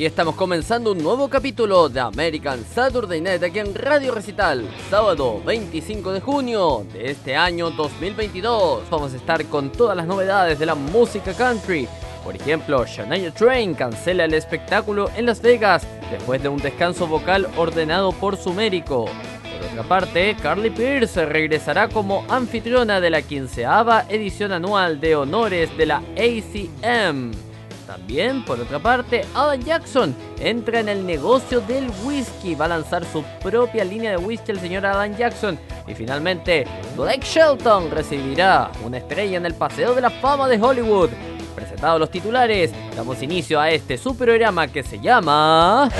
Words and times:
Aquí 0.00 0.06
estamos 0.06 0.34
comenzando 0.34 0.92
un 0.92 1.02
nuevo 1.02 1.28
capítulo 1.28 1.90
de 1.90 2.00
American 2.00 2.64
Saturday 2.64 3.20
Night 3.20 3.42
aquí 3.42 3.58
en 3.58 3.74
Radio 3.74 4.14
Recital, 4.14 4.66
sábado 4.88 5.42
25 5.44 6.12
de 6.12 6.20
junio 6.22 6.86
de 6.90 7.10
este 7.10 7.36
año 7.36 7.70
2022. 7.70 8.88
Vamos 8.88 9.12
a 9.12 9.16
estar 9.16 9.44
con 9.44 9.70
todas 9.70 9.94
las 9.94 10.06
novedades 10.06 10.58
de 10.58 10.64
la 10.64 10.74
música 10.74 11.34
country. 11.34 11.86
Por 12.24 12.34
ejemplo, 12.34 12.86
Shania 12.86 13.30
Train 13.34 13.74
cancela 13.74 14.24
el 14.24 14.32
espectáculo 14.32 15.10
en 15.16 15.26
Las 15.26 15.42
Vegas 15.42 15.86
después 16.10 16.42
de 16.42 16.48
un 16.48 16.62
descanso 16.62 17.06
vocal 17.06 17.46
ordenado 17.58 18.12
por 18.12 18.38
su 18.38 18.54
médico. 18.54 19.04
Por 19.04 19.70
otra 19.70 19.82
parte, 19.82 20.34
Carly 20.42 20.70
Pierce 20.70 21.26
regresará 21.26 21.88
como 21.88 22.24
anfitriona 22.30 23.02
de 23.02 23.10
la 23.10 23.20
quinceava 23.20 24.06
edición 24.08 24.52
anual 24.52 24.98
de 24.98 25.14
honores 25.14 25.76
de 25.76 25.84
la 25.84 25.96
ACM. 26.16 27.49
También, 27.90 28.44
por 28.44 28.60
otra 28.60 28.78
parte, 28.78 29.26
Alan 29.34 29.60
Jackson 29.64 30.14
entra 30.38 30.78
en 30.78 30.88
el 30.88 31.04
negocio 31.04 31.60
del 31.60 31.90
whisky. 32.04 32.54
Va 32.54 32.66
a 32.66 32.68
lanzar 32.68 33.04
su 33.04 33.24
propia 33.42 33.84
línea 33.84 34.12
de 34.12 34.16
whisky 34.16 34.52
el 34.52 34.60
señor 34.60 34.86
Alan 34.86 35.16
Jackson. 35.16 35.58
Y 35.88 35.94
finalmente, 35.96 36.68
Blake 36.96 37.26
Shelton 37.26 37.90
recibirá 37.90 38.70
una 38.84 38.98
estrella 38.98 39.38
en 39.38 39.44
el 39.44 39.54
Paseo 39.54 39.92
de 39.92 40.02
la 40.02 40.10
Fama 40.10 40.46
de 40.46 40.62
Hollywood. 40.62 41.10
Presentados 41.56 41.98
los 41.98 42.12
titulares, 42.12 42.70
damos 42.94 43.20
inicio 43.24 43.60
a 43.60 43.70
este 43.70 43.98
su 43.98 44.16
programa 44.16 44.68
que 44.68 44.84
se 44.84 45.00
llama... 45.00 45.90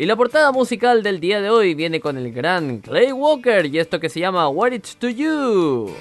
Y 0.00 0.06
la 0.06 0.16
portada 0.16 0.50
musical 0.50 1.02
del 1.02 1.20
día 1.20 1.42
de 1.42 1.50
hoy 1.50 1.74
viene 1.74 2.00
con 2.00 2.16
el 2.16 2.32
gran 2.32 2.78
Clay 2.78 3.12
Walker 3.12 3.66
y 3.66 3.78
esto 3.78 4.00
que 4.00 4.08
se 4.08 4.18
llama 4.18 4.48
What 4.48 4.72
It's 4.72 4.96
to 4.96 5.10
You. 5.10 5.94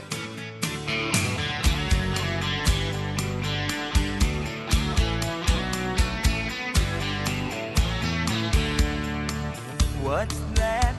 What's 10.02 10.40
that? 10.56 10.96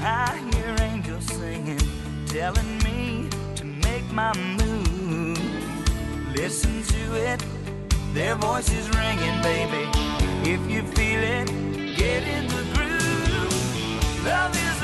I 0.00 0.38
hear 0.54 0.76
angels 0.92 1.26
singing, 1.26 1.76
telling 2.28 2.78
me 2.84 3.28
to 3.56 3.64
make 3.64 4.04
my 4.12 4.32
move. 4.38 5.40
Listen 6.36 6.84
to 6.84 7.32
it, 7.32 7.44
their 8.14 8.36
voices 8.36 8.88
ringing, 8.90 9.42
baby. 9.42 9.88
If 10.44 10.60
you 10.70 10.82
feel 10.94 11.20
it, 11.20 11.69
get 12.10 12.26
in 12.26 12.46
the 12.48 12.64
groove. 12.74 14.24
Love 14.24 14.54
is 14.56 14.79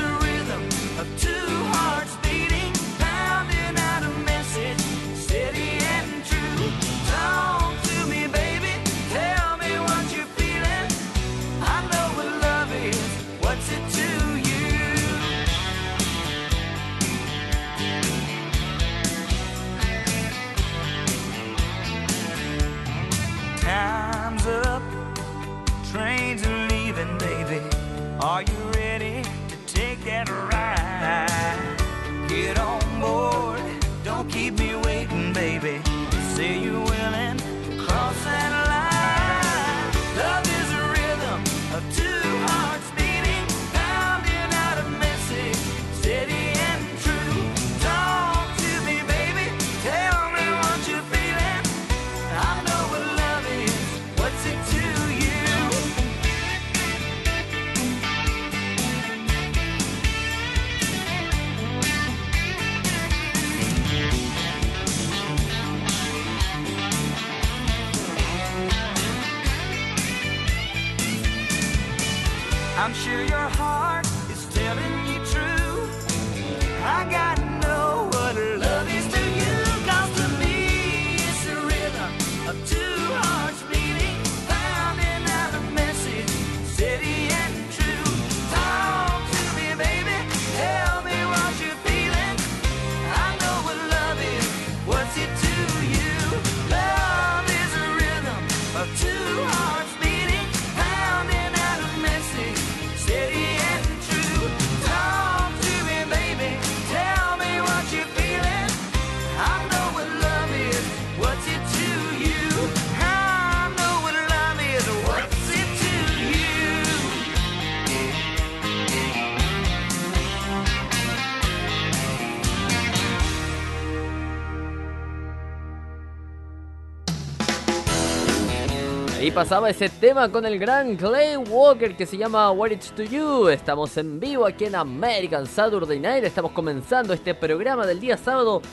pasaba 129.37 129.69
ese 129.69 129.87
tema 129.87 130.31
con 130.31 130.47
el 130.47 130.57
gran 130.57 130.95
Clay 130.95 131.37
Walker 131.37 131.95
que 131.95 132.07
se 132.07 132.17
llama 132.17 132.49
What 132.49 132.71
It's 132.71 132.91
To 132.95 133.03
You. 133.03 133.49
Estamos 133.49 133.95
en 133.97 134.19
vivo 134.19 134.47
aquí 134.47 134.65
en 134.65 134.73
American 134.73 135.45
Saturday 135.45 135.99
Night. 135.99 136.23
Estamos 136.23 136.53
comenzando 136.53 137.13
este 137.13 137.35
programa 137.35 137.85
del 137.85 137.99
día 137.99 138.17
sábado 138.17 138.63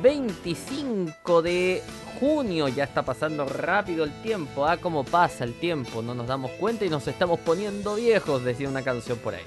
25 0.00 1.42
de 1.42 1.82
junio. 2.20 2.68
Ya 2.68 2.84
está 2.84 3.02
pasando 3.02 3.46
rápido 3.46 4.04
el 4.04 4.12
tiempo. 4.22 4.64
Ah, 4.64 4.76
cómo 4.76 5.02
pasa 5.02 5.42
el 5.42 5.54
tiempo. 5.54 6.02
No 6.02 6.14
nos 6.14 6.28
damos 6.28 6.52
cuenta 6.52 6.84
y 6.84 6.88
nos 6.88 7.08
estamos 7.08 7.40
poniendo 7.40 7.96
viejos, 7.96 8.44
decía 8.44 8.68
una 8.68 8.82
canción 8.82 9.18
por 9.18 9.34
ahí. 9.34 9.42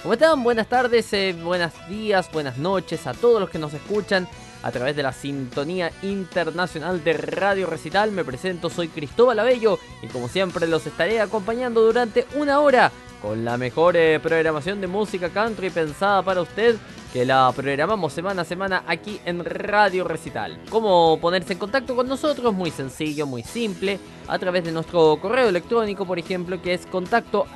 ¿Cómo 0.00 0.14
están? 0.14 0.44
Buenas 0.44 0.68
tardes, 0.68 1.12
eh, 1.12 1.34
buenos 1.42 1.72
días, 1.88 2.30
buenas 2.30 2.56
noches 2.56 3.04
a 3.08 3.14
todos 3.14 3.40
los 3.40 3.50
que 3.50 3.58
nos 3.58 3.74
escuchan 3.74 4.28
a 4.62 4.70
través 4.70 4.96
de 4.96 5.02
la 5.02 5.12
sintonía 5.12 5.92
internacional 6.02 7.02
de 7.02 7.12
Radio 7.14 7.66
Recital. 7.66 8.12
Me 8.12 8.24
presento, 8.24 8.70
soy 8.70 8.88
Cristóbal 8.88 9.38
Abello 9.38 9.78
y 10.02 10.06
como 10.08 10.28
siempre 10.28 10.66
los 10.66 10.86
estaré 10.86 11.20
acompañando 11.20 11.82
durante 11.82 12.26
una 12.36 12.60
hora 12.60 12.92
con 13.20 13.44
la 13.44 13.56
mejor 13.56 13.96
eh, 13.96 14.18
programación 14.20 14.80
de 14.80 14.86
música 14.86 15.28
country 15.28 15.70
pensada 15.70 16.22
para 16.22 16.40
usted 16.40 16.76
que 17.12 17.24
la 17.24 17.52
programamos 17.54 18.12
semana 18.12 18.42
a 18.42 18.44
semana 18.44 18.84
aquí 18.86 19.20
en 19.24 19.44
Radio 19.44 20.04
Recital. 20.04 20.60
¿Cómo 20.70 21.18
ponerse 21.20 21.54
en 21.54 21.58
contacto 21.58 21.96
con 21.96 22.08
nosotros? 22.08 22.54
Muy 22.54 22.70
sencillo, 22.70 23.26
muy 23.26 23.42
simple, 23.42 23.98
a 24.28 24.38
través 24.38 24.64
de 24.64 24.72
nuestro 24.72 25.18
correo 25.20 25.48
electrónico, 25.48 26.06
por 26.06 26.18
ejemplo, 26.18 26.62
que 26.62 26.72
es 26.72 26.86
contacto 26.86 27.46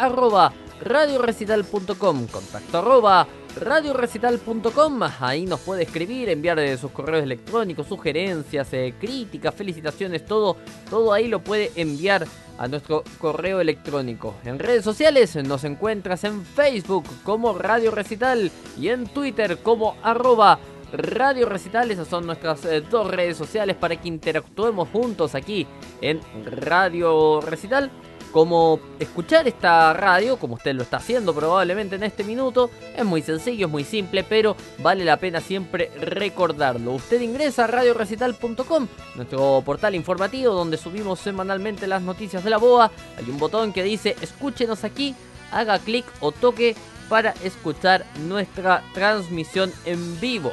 radiorecital.com, 0.84 2.26
contacto 2.26 2.78
arroba 2.78 3.26
radiorecital.com, 3.56 5.00
ahí 5.20 5.46
nos 5.46 5.60
puede 5.60 5.84
escribir, 5.84 6.28
enviar 6.28 6.58
eh, 6.58 6.76
sus 6.76 6.90
correos 6.90 7.22
electrónicos, 7.22 7.86
sugerencias, 7.86 8.72
eh, 8.72 8.94
críticas, 9.00 9.54
felicitaciones, 9.54 10.24
todo, 10.26 10.56
todo 10.90 11.12
ahí 11.12 11.28
lo 11.28 11.40
puede 11.40 11.70
enviar 11.76 12.26
a 12.58 12.68
nuestro 12.68 13.04
correo 13.18 13.60
electrónico. 13.60 14.34
En 14.44 14.58
redes 14.58 14.84
sociales 14.84 15.36
nos 15.36 15.64
encuentras 15.64 16.24
en 16.24 16.44
Facebook 16.44 17.04
como 17.24 17.56
Radio 17.56 17.90
Recital 17.90 18.50
y 18.78 18.88
en 18.88 19.06
Twitter 19.06 19.58
como 19.58 19.96
arroba 20.02 20.58
Radio 20.92 21.48
Recital. 21.48 21.90
Esas 21.90 22.08
son 22.08 22.26
nuestras 22.26 22.64
eh, 22.64 22.80
dos 22.80 23.10
redes 23.10 23.36
sociales 23.36 23.76
para 23.76 23.96
que 23.96 24.08
interactuemos 24.08 24.88
juntos 24.90 25.34
aquí 25.34 25.66
en 26.00 26.20
Radio 26.44 27.40
Recital. 27.40 27.90
Como 28.34 28.80
escuchar 28.98 29.46
esta 29.46 29.92
radio, 29.92 30.38
como 30.38 30.56
usted 30.56 30.74
lo 30.74 30.82
está 30.82 30.96
haciendo 30.96 31.32
probablemente 31.32 31.94
en 31.94 32.02
este 32.02 32.24
minuto, 32.24 32.68
es 32.96 33.04
muy 33.04 33.22
sencillo, 33.22 33.66
es 33.66 33.72
muy 33.72 33.84
simple, 33.84 34.24
pero 34.24 34.56
vale 34.78 35.04
la 35.04 35.18
pena 35.18 35.40
siempre 35.40 35.92
recordarlo. 36.00 36.94
Usted 36.94 37.20
ingresa 37.20 37.62
a 37.62 37.66
radiorecital.com, 37.68 38.88
nuestro 39.14 39.62
portal 39.64 39.94
informativo 39.94 40.52
donde 40.52 40.78
subimos 40.78 41.20
semanalmente 41.20 41.86
las 41.86 42.02
noticias 42.02 42.42
de 42.42 42.50
la 42.50 42.58
BOA. 42.58 42.90
Hay 43.16 43.30
un 43.30 43.38
botón 43.38 43.72
que 43.72 43.84
dice 43.84 44.16
escúchenos 44.20 44.82
aquí, 44.82 45.14
haga 45.52 45.78
clic 45.78 46.04
o 46.18 46.32
toque 46.32 46.74
para 47.08 47.34
escuchar 47.44 48.04
nuestra 48.26 48.82
transmisión 48.94 49.72
en 49.84 50.18
vivo. 50.18 50.50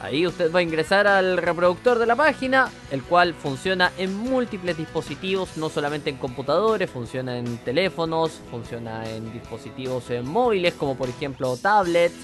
Ahí 0.00 0.26
usted 0.26 0.54
va 0.54 0.60
a 0.60 0.62
ingresar 0.62 1.08
al 1.08 1.38
reproductor 1.38 1.98
de 1.98 2.06
la 2.06 2.14
página, 2.14 2.70
el 2.92 3.02
cual 3.02 3.34
funciona 3.34 3.90
en 3.98 4.16
múltiples 4.16 4.76
dispositivos, 4.76 5.56
no 5.56 5.68
solamente 5.68 6.08
en 6.08 6.16
computadores, 6.16 6.88
funciona 6.88 7.36
en 7.36 7.58
teléfonos, 7.58 8.40
funciona 8.50 9.08
en 9.08 9.32
dispositivos 9.32 10.08
eh, 10.10 10.22
móviles 10.22 10.74
como 10.74 10.96
por 10.96 11.08
ejemplo 11.08 11.56
tablets 11.56 12.14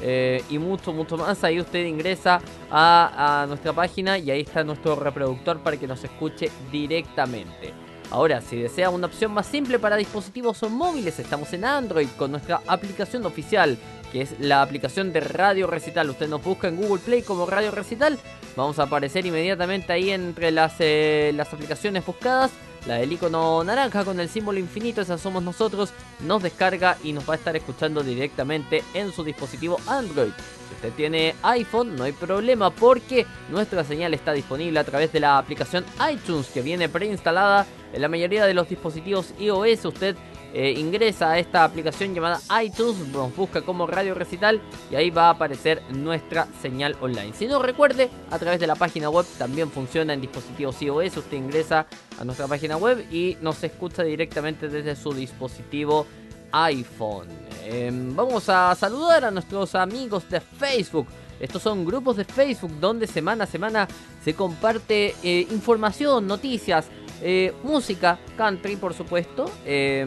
eh, 0.00 0.44
y 0.48 0.58
mucho, 0.58 0.92
mucho 0.92 1.16
más. 1.16 1.42
Ahí 1.42 1.60
usted 1.60 1.84
ingresa 1.84 2.40
a, 2.70 3.42
a 3.42 3.46
nuestra 3.46 3.72
página 3.72 4.16
y 4.16 4.30
ahí 4.30 4.42
está 4.42 4.62
nuestro 4.62 4.94
reproductor 4.94 5.58
para 5.58 5.76
que 5.76 5.88
nos 5.88 6.04
escuche 6.04 6.50
directamente. 6.70 7.74
Ahora, 8.10 8.40
si 8.40 8.56
desea 8.56 8.90
una 8.90 9.06
opción 9.06 9.32
más 9.32 9.46
simple 9.46 9.80
para 9.80 9.96
dispositivos 9.96 10.62
móviles, 10.70 11.18
estamos 11.18 11.52
en 11.52 11.64
Android 11.64 12.06
con 12.16 12.30
nuestra 12.30 12.60
aplicación 12.68 13.26
oficial, 13.26 13.76
que 14.14 14.22
es 14.22 14.38
la 14.38 14.62
aplicación 14.62 15.12
de 15.12 15.18
Radio 15.18 15.66
Recital. 15.66 16.08
Usted 16.08 16.28
nos 16.28 16.40
busca 16.40 16.68
en 16.68 16.76
Google 16.76 17.02
Play 17.04 17.22
como 17.22 17.46
Radio 17.46 17.72
Recital. 17.72 18.16
Vamos 18.54 18.78
a 18.78 18.84
aparecer 18.84 19.26
inmediatamente 19.26 19.92
ahí 19.92 20.10
entre 20.10 20.52
las, 20.52 20.76
eh, 20.78 21.32
las 21.34 21.52
aplicaciones 21.52 22.06
buscadas. 22.06 22.52
La 22.86 22.94
del 22.94 23.12
icono 23.12 23.64
naranja 23.64 24.04
con 24.04 24.20
el 24.20 24.28
símbolo 24.28 24.60
infinito, 24.60 25.00
esa 25.00 25.18
somos 25.18 25.42
nosotros, 25.42 25.90
nos 26.20 26.44
descarga 26.44 26.96
y 27.02 27.12
nos 27.12 27.28
va 27.28 27.32
a 27.32 27.36
estar 27.38 27.56
escuchando 27.56 28.04
directamente 28.04 28.84
en 28.94 29.10
su 29.10 29.24
dispositivo 29.24 29.80
Android. 29.88 30.30
Si 30.68 30.74
usted 30.76 30.92
tiene 30.92 31.34
iPhone, 31.42 31.96
no 31.96 32.04
hay 32.04 32.12
problema 32.12 32.70
porque 32.70 33.26
nuestra 33.50 33.82
señal 33.82 34.14
está 34.14 34.32
disponible 34.32 34.78
a 34.78 34.84
través 34.84 35.12
de 35.12 35.18
la 35.18 35.38
aplicación 35.38 35.84
iTunes 36.12 36.46
que 36.54 36.62
viene 36.62 36.88
preinstalada 36.88 37.66
en 37.92 38.00
la 38.00 38.08
mayoría 38.08 38.46
de 38.46 38.54
los 38.54 38.68
dispositivos 38.68 39.34
iOS. 39.40 39.86
Usted 39.86 40.14
eh, 40.54 40.72
ingresa 40.78 41.32
a 41.32 41.38
esta 41.40 41.64
aplicación 41.64 42.14
llamada 42.14 42.40
iTunes, 42.62 43.08
nos 43.08 43.34
busca 43.34 43.62
como 43.62 43.88
Radio 43.88 44.14
Recital 44.14 44.62
y 44.88 44.94
ahí 44.94 45.10
va 45.10 45.26
a 45.26 45.30
aparecer 45.30 45.82
nuestra 45.90 46.46
señal 46.62 46.96
online. 47.00 47.32
Si 47.34 47.46
no 47.46 47.60
recuerde, 47.60 48.08
a 48.30 48.38
través 48.38 48.60
de 48.60 48.68
la 48.68 48.76
página 48.76 49.10
web 49.10 49.26
también 49.36 49.68
funciona 49.70 50.14
en 50.14 50.20
dispositivos 50.20 50.80
iOS. 50.80 51.16
Usted 51.16 51.36
ingresa 51.36 51.86
a 52.20 52.24
nuestra 52.24 52.46
página 52.46 52.76
web 52.76 53.04
y 53.10 53.36
nos 53.40 53.64
escucha 53.64 54.04
directamente 54.04 54.68
desde 54.68 54.94
su 54.94 55.12
dispositivo 55.12 56.06
iPhone. 56.52 57.26
Eh, 57.64 57.90
vamos 57.92 58.48
a 58.48 58.74
saludar 58.76 59.24
a 59.24 59.32
nuestros 59.32 59.74
amigos 59.74 60.30
de 60.30 60.40
Facebook. 60.40 61.08
Estos 61.40 61.62
son 61.62 61.84
grupos 61.84 62.16
de 62.16 62.24
Facebook 62.24 62.70
donde 62.78 63.08
semana 63.08 63.42
a 63.42 63.46
semana 63.48 63.88
se 64.24 64.34
comparte 64.34 65.16
eh, 65.24 65.48
información, 65.50 66.28
noticias, 66.28 66.86
eh, 67.22 67.52
música 67.62 68.18
country, 68.36 68.76
por 68.76 68.94
supuesto, 68.94 69.50
eh, 69.64 70.06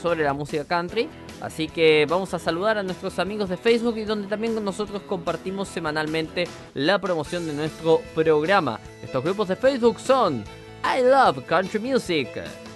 sobre 0.00 0.24
la 0.24 0.32
música 0.32 0.64
country. 0.64 1.08
Así 1.40 1.68
que 1.68 2.06
vamos 2.08 2.32
a 2.32 2.38
saludar 2.38 2.78
a 2.78 2.82
nuestros 2.82 3.18
amigos 3.18 3.48
de 3.48 3.56
Facebook 3.56 3.98
y 3.98 4.04
donde 4.04 4.26
también 4.26 4.64
nosotros 4.64 5.02
compartimos 5.02 5.68
semanalmente 5.68 6.48
la 6.74 6.98
promoción 6.98 7.46
de 7.46 7.52
nuestro 7.52 8.00
programa. 8.14 8.80
Estos 9.02 9.22
grupos 9.22 9.48
de 9.48 9.56
Facebook 9.56 10.00
son 10.00 10.44
I 10.82 11.02
Love 11.02 11.44
Country 11.46 11.78
Music, 11.78 12.28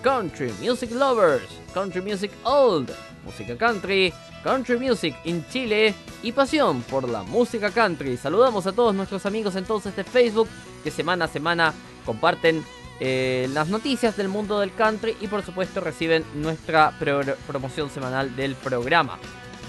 Country 0.03 0.53
Music 0.61 0.91
Lovers, 0.93 1.49
Country 1.73 2.03
Music 2.03 2.31
Old, 2.45 2.91
Música 3.25 3.57
Country, 3.57 4.13
Country 4.43 4.79
Music 4.79 5.15
in 5.25 5.45
Chile 5.51 5.95
y 6.23 6.33
Pasión 6.33 6.83
por 6.83 7.09
la 7.09 7.23
Música 7.23 7.71
Country. 7.71 8.17
Saludamos 8.17 8.67
a 8.67 8.73
todos 8.73 8.95
nuestros 8.95 9.25
amigos 9.27 9.57
entonces 9.57 9.95
de 9.97 10.05
Facebook 10.05 10.49
que 10.85 10.91
semana 10.91 11.27
a 11.27 11.29
semana 11.29 11.73
comparten 12.05 12.65
eh, 13.01 13.49
las 13.53 13.69
noticias 13.69 14.17
del 14.17 14.29
mundo 14.29 14.61
del 14.61 14.75
country 14.75 15.17
y 15.21 15.27
por 15.27 15.43
supuesto 15.43 15.81
reciben 15.81 16.23
nuestra 16.35 16.93
pro 16.99 17.23
promoción 17.47 17.89
semanal 17.91 18.37
del 18.37 18.55
programa. 18.55 19.19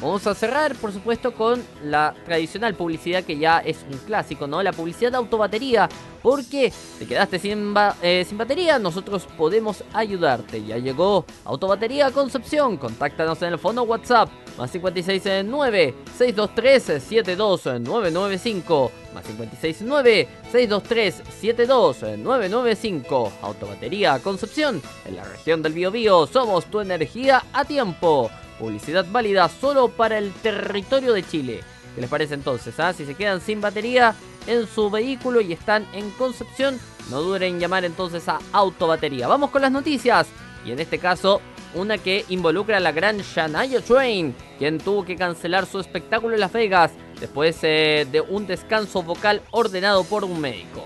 Vamos 0.02 0.26
a 0.26 0.34
cerrar, 0.34 0.76
por 0.76 0.92
supuesto, 0.92 1.32
con 1.36 1.64
la 1.84 2.16
tradicional 2.26 2.74
publicidad 2.74 3.24
que 3.24 3.38
ya 3.38 3.60
es 3.60 3.86
un 3.88 4.00
clásico, 4.00 4.48
¿no? 4.48 4.64
La 4.64 4.74
publicidad 4.74 5.12
de 5.12 5.18
autobatería. 5.18 5.88
Porque 6.24 6.74
te 7.00 7.06
quedaste 7.08 7.38
sin, 7.40 7.74
eh, 8.02 8.26
batería, 8.34 8.80
nosotros 8.80 9.28
podemos 9.38 9.84
ayudarte. 9.94 10.64
Ya 10.64 10.78
llegó 10.78 11.26
Autobatería 11.46 12.12
Concepción. 12.12 12.78
Contáctanos 12.78 13.42
en 13.44 13.54
el 13.54 13.60
fondo 13.60 13.84
WhatsApp 13.84 14.30
más 14.58 14.72
569 14.72 15.96
623 16.18 17.04
72995 17.04 18.92
más 19.14 19.24
569 19.26 20.28
623 20.52 21.24
72995 21.40 23.34
Autobatería 23.42 24.20
Concepción 24.20 24.82
en 25.06 25.16
la 25.16 25.24
región 25.24 25.62
del 25.62 25.74
Biobío 25.74 26.28
somos 26.28 26.66
tu 26.66 26.82
energía 26.82 27.44
a 27.54 27.66
tiempo 27.66 28.30
publicidad 28.62 29.06
válida 29.12 29.50
solo 29.50 29.90
para 29.90 30.20
el 30.20 30.32
territorio 30.32 31.14
de 31.14 31.24
Chile 31.24 31.62
¿qué 31.96 32.02
les 32.02 32.10
parece 32.10 32.36
entonces? 32.36 32.80
Ah? 32.80 32.94
si 32.94 33.06
se 33.06 33.16
quedan 33.16 33.42
sin 33.42 33.60
batería 33.60 34.16
en 34.48 34.68
su 34.68 34.90
vehículo 34.90 35.42
y 35.42 35.52
están 35.52 35.88
en 35.94 36.12
Concepción 36.12 36.80
no 37.10 37.22
duden 37.22 37.44
en 37.44 37.60
llamar 37.60 37.84
entonces 37.84 38.30
a 38.30 38.40
Autobatería 38.52 39.28
vamos 39.28 39.50
con 39.50 39.64
las 39.64 39.72
noticias 39.72 40.28
y 40.64 40.72
en 40.72 40.80
este 40.80 41.00
caso 41.00 41.42
una 41.74 41.98
que 41.98 42.26
involucra 42.30 42.78
a 42.78 42.82
la 42.82 42.92
gran 42.92 43.20
Shania 43.20 43.82
Twain, 43.82 44.36
quien 44.60 44.78
tuvo 44.78 45.06
que 45.06 45.16
cancelar 45.16 45.66
su 45.66 45.80
espectáculo 45.80 46.34
en 46.34 46.42
Las 46.42 46.52
Vegas 46.52 46.92
después 47.20 47.58
eh, 47.64 48.06
de 48.12 48.22
un 48.22 48.46
descanso 48.46 49.04
vocal 49.04 49.42
ordenado 49.52 50.04
por 50.04 50.24
un 50.24 50.40
médico. 50.42 50.86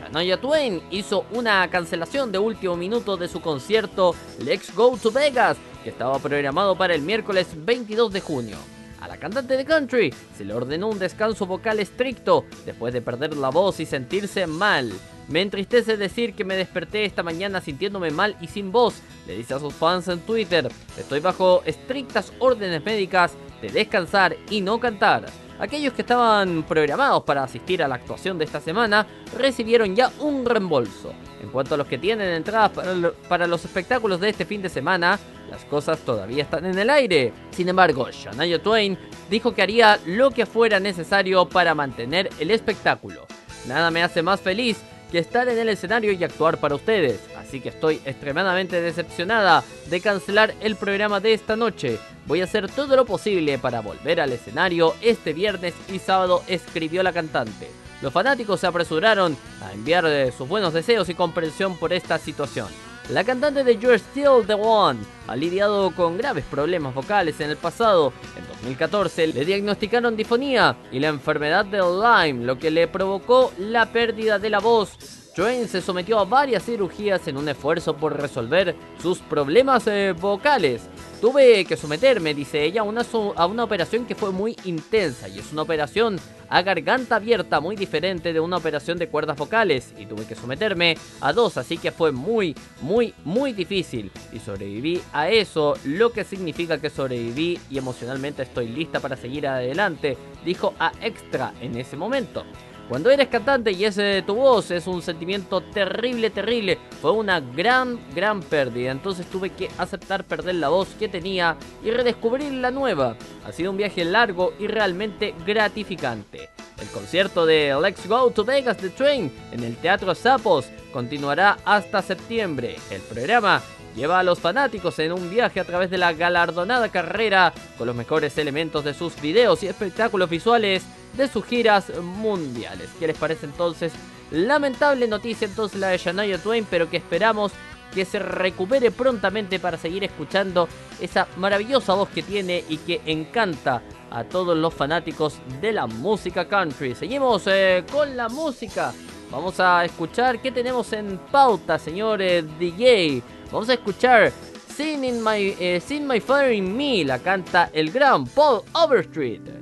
Shania 0.00 0.40
Twain 0.40 0.82
hizo 0.90 1.24
una 1.32 1.68
cancelación 1.68 2.32
de 2.32 2.38
último 2.38 2.76
minuto 2.76 3.16
de 3.16 3.28
su 3.28 3.40
concierto 3.40 4.14
Let's 4.38 4.74
Go 4.74 4.96
to 4.96 5.10
Vegas, 5.10 5.56
que 5.82 5.90
estaba 5.90 6.18
programado 6.18 6.76
para 6.76 6.94
el 6.94 7.02
miércoles 7.02 7.48
22 7.54 8.12
de 8.12 8.20
junio. 8.20 8.56
A 9.00 9.08
la 9.08 9.16
cantante 9.16 9.56
de 9.56 9.64
country 9.64 10.12
se 10.36 10.44
le 10.44 10.52
ordenó 10.52 10.88
un 10.88 10.98
descanso 10.98 11.46
vocal 11.46 11.80
estricto 11.80 12.44
después 12.66 12.92
de 12.92 13.00
perder 13.00 13.36
la 13.36 13.48
voz 13.48 13.80
y 13.80 13.86
sentirse 13.86 14.46
mal. 14.46 14.92
Me 15.28 15.40
entristece 15.40 15.96
decir 15.96 16.34
que 16.34 16.44
me 16.44 16.56
desperté 16.56 17.04
esta 17.04 17.22
mañana 17.22 17.60
sintiéndome 17.60 18.10
mal 18.10 18.36
y 18.40 18.48
sin 18.48 18.72
voz, 18.72 18.96
le 19.26 19.36
dice 19.36 19.54
a 19.54 19.58
sus 19.58 19.72
fans 19.72 20.08
en 20.08 20.20
Twitter. 20.20 20.68
Estoy 20.98 21.20
bajo 21.20 21.62
estrictas 21.64 22.32
órdenes 22.40 22.84
médicas 22.84 23.32
de 23.62 23.68
descansar 23.68 24.36
y 24.50 24.60
no 24.60 24.80
cantar. 24.80 25.26
Aquellos 25.60 25.92
que 25.92 26.00
estaban 26.00 26.62
programados 26.62 27.22
para 27.22 27.42
asistir 27.44 27.82
a 27.82 27.88
la 27.88 27.96
actuación 27.96 28.38
de 28.38 28.46
esta 28.46 28.60
semana 28.60 29.06
recibieron 29.36 29.94
ya 29.94 30.10
un 30.20 30.46
reembolso. 30.46 31.12
En 31.42 31.50
cuanto 31.50 31.74
a 31.74 31.78
los 31.78 31.86
que 31.86 31.98
tienen 31.98 32.30
entradas 32.30 32.70
para, 32.70 33.12
para 33.28 33.46
los 33.46 33.62
espectáculos 33.66 34.20
de 34.20 34.30
este 34.30 34.46
fin 34.46 34.62
de 34.62 34.70
semana, 34.70 35.18
las 35.50 35.62
cosas 35.66 35.98
todavía 35.98 36.44
están 36.44 36.64
en 36.64 36.78
el 36.78 36.88
aire. 36.88 37.34
Sin 37.50 37.68
embargo, 37.68 38.10
Shania 38.10 38.62
Twain 38.62 38.96
dijo 39.28 39.54
que 39.54 39.60
haría 39.60 39.98
lo 40.06 40.30
que 40.30 40.46
fuera 40.46 40.80
necesario 40.80 41.46
para 41.46 41.74
mantener 41.74 42.30
el 42.38 42.50
espectáculo. 42.50 43.26
Nada 43.68 43.90
me 43.90 44.02
hace 44.02 44.22
más 44.22 44.40
feliz 44.40 44.78
que 45.12 45.18
estar 45.18 45.46
en 45.46 45.58
el 45.58 45.68
escenario 45.68 46.12
y 46.12 46.24
actuar 46.24 46.56
para 46.56 46.76
ustedes, 46.76 47.20
así 47.50 47.60
que 47.60 47.70
estoy 47.70 48.00
extremadamente 48.04 48.80
decepcionada 48.80 49.64
de 49.86 50.00
cancelar 50.00 50.54
el 50.60 50.76
programa 50.76 51.18
de 51.18 51.32
esta 51.32 51.56
noche. 51.56 51.98
Voy 52.26 52.42
a 52.42 52.44
hacer 52.44 52.70
todo 52.70 52.94
lo 52.94 53.04
posible 53.04 53.58
para 53.58 53.80
volver 53.80 54.20
al 54.20 54.32
escenario 54.32 54.94
este 55.00 55.32
viernes 55.32 55.74
y 55.92 55.98
sábado, 55.98 56.44
escribió 56.46 57.02
la 57.02 57.12
cantante. 57.12 57.68
Los 58.02 58.12
fanáticos 58.12 58.60
se 58.60 58.68
apresuraron 58.68 59.36
a 59.62 59.72
enviar 59.72 60.06
eh, 60.06 60.30
sus 60.30 60.48
buenos 60.48 60.72
deseos 60.72 61.08
y 61.08 61.14
comprensión 61.14 61.76
por 61.76 61.92
esta 61.92 62.18
situación. 62.18 62.68
La 63.08 63.24
cantante 63.24 63.64
de 63.64 63.76
You're 63.76 63.98
Still 63.98 64.46
the 64.46 64.54
One 64.54 65.00
ha 65.26 65.34
lidiado 65.34 65.90
con 65.90 66.16
graves 66.16 66.44
problemas 66.48 66.94
vocales 66.94 67.40
en 67.40 67.50
el 67.50 67.56
pasado. 67.56 68.12
En 68.36 68.46
2014 68.46 69.26
le 69.26 69.44
diagnosticaron 69.44 70.16
difonía 70.16 70.76
y 70.92 71.00
la 71.00 71.08
enfermedad 71.08 71.64
de 71.64 71.78
Lyme, 71.78 72.44
lo 72.46 72.60
que 72.60 72.70
le 72.70 72.86
provocó 72.86 73.52
la 73.58 73.90
pérdida 73.90 74.38
de 74.38 74.50
la 74.50 74.60
voz. 74.60 75.19
Twain 75.34 75.68
se 75.68 75.80
sometió 75.80 76.18
a 76.18 76.24
varias 76.24 76.64
cirugías 76.64 77.28
en 77.28 77.36
un 77.36 77.48
esfuerzo 77.48 77.96
por 77.96 78.20
resolver 78.20 78.74
sus 79.00 79.18
problemas 79.18 79.86
eh, 79.86 80.12
vocales. 80.18 80.82
Tuve 81.20 81.64
que 81.66 81.76
someterme, 81.76 82.34
dice 82.34 82.64
ella, 82.64 82.82
una, 82.82 83.02
a 83.36 83.46
una 83.46 83.64
operación 83.64 84.06
que 84.06 84.14
fue 84.14 84.32
muy 84.32 84.56
intensa 84.64 85.28
y 85.28 85.38
es 85.38 85.52
una 85.52 85.62
operación 85.62 86.18
a 86.48 86.62
garganta 86.62 87.16
abierta 87.16 87.60
muy 87.60 87.76
diferente 87.76 88.32
de 88.32 88.40
una 88.40 88.56
operación 88.56 88.98
de 88.98 89.08
cuerdas 89.08 89.36
vocales 89.36 89.94
y 89.96 90.06
tuve 90.06 90.24
que 90.26 90.34
someterme 90.34 90.96
a 91.20 91.32
dos, 91.32 91.58
así 91.58 91.78
que 91.78 91.92
fue 91.92 92.10
muy, 92.10 92.56
muy, 92.80 93.14
muy 93.24 93.52
difícil 93.52 94.10
y 94.32 94.40
sobreviví 94.40 95.00
a 95.12 95.28
eso, 95.28 95.74
lo 95.84 96.10
que 96.10 96.24
significa 96.24 96.80
que 96.80 96.90
sobreviví 96.90 97.60
y 97.70 97.78
emocionalmente 97.78 98.42
estoy 98.42 98.68
lista 98.68 98.98
para 98.98 99.16
seguir 99.16 99.46
adelante, 99.46 100.16
dijo 100.44 100.74
a 100.80 100.90
Extra 101.00 101.54
en 101.60 101.76
ese 101.76 101.96
momento. 101.96 102.44
Cuando 102.90 103.08
eres 103.08 103.28
cantante 103.28 103.70
y 103.70 103.84
ese 103.84 104.02
de 104.02 104.22
tu 104.22 104.34
voz 104.34 104.72
es 104.72 104.88
un 104.88 105.00
sentimiento 105.00 105.60
terrible, 105.60 106.28
terrible, 106.28 106.76
fue 107.00 107.12
una 107.12 107.38
gran, 107.38 108.00
gran 108.16 108.42
pérdida. 108.42 108.90
Entonces 108.90 109.26
tuve 109.30 109.50
que 109.50 109.68
aceptar 109.78 110.24
perder 110.24 110.56
la 110.56 110.70
voz 110.70 110.88
que 110.98 111.08
tenía 111.08 111.56
y 111.84 111.92
redescubrir 111.92 112.52
la 112.52 112.72
nueva. 112.72 113.14
Ha 113.46 113.52
sido 113.52 113.70
un 113.70 113.76
viaje 113.76 114.04
largo 114.04 114.54
y 114.58 114.66
realmente 114.66 115.36
gratificante. 115.46 116.50
El 116.80 116.88
concierto 116.88 117.46
de 117.46 117.78
Let's 117.80 118.08
Go 118.08 118.28
to 118.32 118.44
Vegas 118.44 118.78
The 118.78 118.88
Train 118.88 119.32
en 119.52 119.62
el 119.62 119.76
Teatro 119.76 120.12
Sapos 120.16 120.66
continuará 120.92 121.58
hasta 121.64 122.02
septiembre. 122.02 122.74
El 122.90 123.02
programa 123.02 123.62
lleva 123.94 124.18
a 124.18 124.24
los 124.24 124.40
fanáticos 124.40 124.98
en 124.98 125.12
un 125.12 125.30
viaje 125.30 125.60
a 125.60 125.64
través 125.64 125.90
de 125.90 125.98
la 125.98 126.12
galardonada 126.12 126.88
carrera 126.88 127.52
con 127.78 127.86
los 127.86 127.94
mejores 127.94 128.36
elementos 128.36 128.82
de 128.82 128.94
sus 128.94 129.20
videos 129.20 129.62
y 129.62 129.68
espectáculos 129.68 130.28
visuales 130.28 130.82
de 131.16 131.28
sus 131.28 131.44
giras 131.44 131.92
mundiales. 132.00 132.88
¿Qué 132.98 133.06
les 133.06 133.16
parece 133.16 133.46
entonces? 133.46 133.92
Lamentable 134.30 135.08
noticia 135.08 135.46
entonces 135.46 135.80
la 135.80 135.88
de 135.88 135.98
Shania 135.98 136.38
Twain, 136.38 136.66
pero 136.70 136.88
que 136.88 136.96
esperamos 136.98 137.52
que 137.92 138.04
se 138.04 138.18
recupere 138.18 138.90
prontamente 138.90 139.58
para 139.58 139.76
seguir 139.76 140.04
escuchando 140.04 140.68
esa 141.00 141.26
maravillosa 141.36 141.94
voz 141.94 142.08
que 142.10 142.22
tiene 142.22 142.64
y 142.68 142.78
que 142.78 143.00
encanta 143.06 143.82
a 144.10 144.24
todos 144.24 144.56
los 144.56 144.74
fanáticos 144.74 145.38
de 145.60 145.72
la 145.72 145.86
música 145.86 146.48
country. 146.48 146.94
Seguimos 146.94 147.42
eh, 147.46 147.84
con 147.90 148.16
la 148.16 148.28
música. 148.28 148.92
Vamos 149.30 149.60
a 149.60 149.84
escuchar 149.84 150.40
qué 150.40 150.50
tenemos 150.50 150.92
en 150.92 151.18
pauta, 151.30 151.78
señores 151.78 152.44
DJ. 152.58 153.22
Vamos 153.52 153.68
a 153.68 153.74
escuchar 153.74 154.32
Sin, 154.76 155.04
in 155.04 155.22
my, 155.22 155.54
eh, 155.60 155.80
Sin 155.84 156.06
My 156.06 156.20
Fire 156.20 156.52
in 156.52 156.76
Me, 156.76 157.04
la 157.04 157.18
canta 157.18 157.70
el 157.72 157.90
gran 157.90 158.24
Paul 158.24 158.62
Overstreet. 158.72 159.59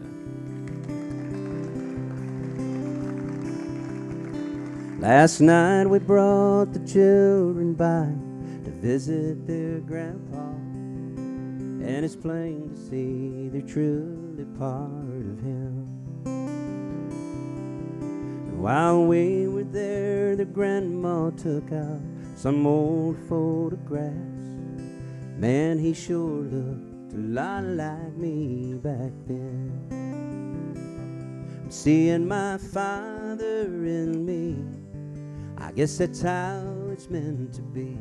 Last 4.99 5.41
night 5.41 5.87
we 5.87 6.01
brought 6.01 6.73
the 6.73 6.81
children 6.81 7.75
by 7.75 8.09
to 8.65 8.71
visit 8.81 9.47
their 9.47 9.79
grandpa, 9.79 10.41
and 10.41 12.05
it's 12.05 12.17
plain 12.17 12.71
to 12.71 12.77
see 12.77 13.49
they're 13.49 13.63
truly 13.63 14.45
part 14.59 14.91
of 14.91 15.39
him. 15.39 15.87
And 18.49 18.61
while 18.61 19.05
we 19.05 19.47
were 19.47 19.63
there, 19.63 20.35
the 20.35 20.45
grandma 20.45 21.31
took 21.31 21.71
out 21.71 22.01
some 22.35 22.67
old 22.67 23.17
photographs. 23.29 24.17
Man, 25.37 25.79
he 25.79 25.95
sure 25.95 26.43
looked 26.43 27.13
a 27.13 27.19
lot 27.19 27.63
like 27.63 28.17
me 28.17 28.75
back 28.75 29.13
then. 29.29 29.71
I'm 31.63 31.71
seeing 31.71 32.27
my 32.27 32.59
father 32.59 33.63
in 33.87 34.27
me. 34.27 34.78
I 35.61 35.73
guess 35.73 35.99
that's 35.99 36.23
how 36.23 36.63
it's 36.93 37.11
meant 37.11 37.53
to 37.55 37.63
be. 37.63 37.99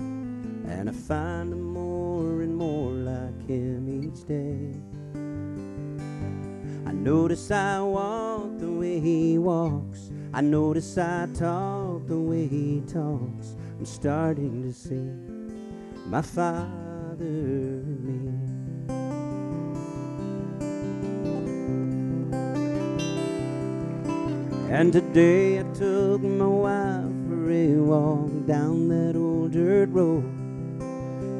And 0.00 0.88
I 0.88 0.92
find 0.92 1.52
him 1.52 1.62
more 1.62 2.42
and 2.42 2.56
more 2.56 2.90
like 2.90 3.46
him 3.48 3.88
each 3.88 4.26
day. 4.26 4.74
I 6.86 6.92
notice 6.92 7.50
I 7.50 7.80
walk 7.80 8.58
the 8.58 8.70
way 8.70 8.98
he 8.98 9.38
walks. 9.38 10.10
I 10.34 10.40
notice 10.40 10.98
I 10.98 11.28
talk 11.32 12.06
the 12.06 12.18
way 12.18 12.46
he 12.46 12.82
talks. 12.86 13.56
I'm 13.78 13.86
starting 13.86 14.62
to 14.64 14.72
see 14.72 15.10
my 16.06 16.22
father 16.22 17.24
in 17.24 18.04
me. 18.04 18.27
And 24.70 24.92
today 24.92 25.60
I 25.60 25.62
took 25.72 26.20
my 26.20 26.44
wife 26.44 27.10
for 27.26 27.50
a 27.50 27.72
walk 27.78 28.46
down 28.46 28.88
that 28.88 29.16
old 29.16 29.52
dirt 29.52 29.88
road 29.88 30.22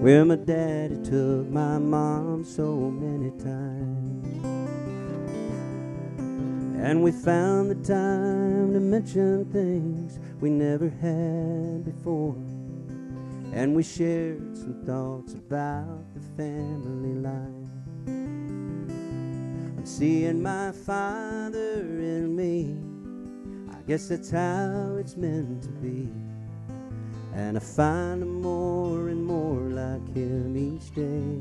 where 0.01 0.25
my 0.25 0.37
daddy 0.37 0.97
took 1.05 1.47
my 1.51 1.77
mom 1.77 2.43
so 2.43 2.91
many 2.91 3.31
times. 3.33 4.45
And 6.83 7.03
we 7.03 7.13
found 7.13 7.71
the 7.71 7.75
time 7.75 8.73
to 8.73 8.81
mention 8.81 9.45
things 9.53 10.19
we 10.41 10.49
never 10.49 10.89
had 10.89 11.85
before. 11.85 12.35
And 13.53 13.77
we 13.77 13.83
shared 13.83 14.57
some 14.57 14.83
thoughts 14.87 15.35
about 15.35 16.03
the 16.15 16.21
family 16.35 17.15
life. 17.21 18.09
I'm 19.77 19.85
seeing 19.85 20.43
my 20.43 20.73
father 20.73 21.83
in 21.83 22.35
me. 22.35 22.88
Guess 23.89 24.09
that's 24.09 24.31
how 24.31 24.97
it's 25.01 25.17
meant 25.17 25.63
to 25.63 25.71
be. 25.71 26.11
And 27.35 27.57
I 27.57 27.61
find 27.61 28.23
him 28.23 28.43
more 28.43 29.09
and 29.09 29.25
more 29.25 29.61
like 29.61 30.15
him 30.15 30.55
each 30.59 30.95
day. 30.95 31.41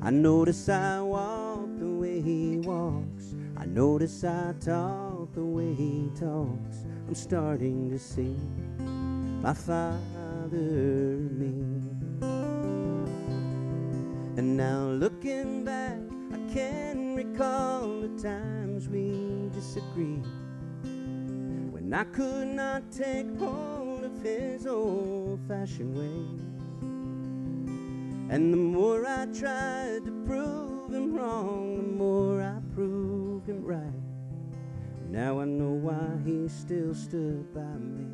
I 0.00 0.08
notice 0.08 0.66
I 0.70 1.02
walk 1.02 1.68
the 1.78 1.90
way 1.90 2.22
he 2.22 2.56
walks. 2.56 3.34
I 3.58 3.66
notice 3.66 4.24
I 4.24 4.54
talk 4.58 5.34
the 5.34 5.44
way 5.44 5.74
he 5.74 6.10
talks. 6.18 6.86
I'm 7.06 7.14
starting 7.14 7.90
to 7.90 7.98
see 7.98 8.34
my 8.78 9.52
father 9.52 10.56
in 10.56 11.38
me. 11.38 11.90
And 14.38 14.56
now 14.56 14.84
looking 14.86 15.66
back, 15.66 15.98
I 16.32 16.38
can 16.52 17.16
recall 17.16 18.00
the 18.00 18.22
times 18.22 18.88
we 18.88 19.48
disagreed. 19.52 20.24
When 21.72 21.92
I 21.92 22.04
could 22.04 22.46
not 22.48 22.90
take 22.92 23.26
hold 23.38 24.04
of 24.04 24.22
his 24.22 24.66
old 24.66 25.40
fashioned 25.48 25.96
ways. 25.96 26.50
And 28.30 28.52
the 28.52 28.58
more 28.58 29.06
I 29.06 29.26
tried 29.26 30.04
to 30.04 30.24
prove 30.24 30.94
him 30.94 31.14
wrong, 31.14 31.76
the 31.76 31.82
more 31.82 32.40
I 32.40 32.60
proved 32.74 33.48
him 33.48 33.64
right. 33.64 34.00
Now 35.08 35.40
I 35.40 35.44
know 35.46 35.72
why 35.72 36.16
he 36.24 36.46
still 36.48 36.94
stood 36.94 37.52
by 37.52 37.60
me 37.60 38.06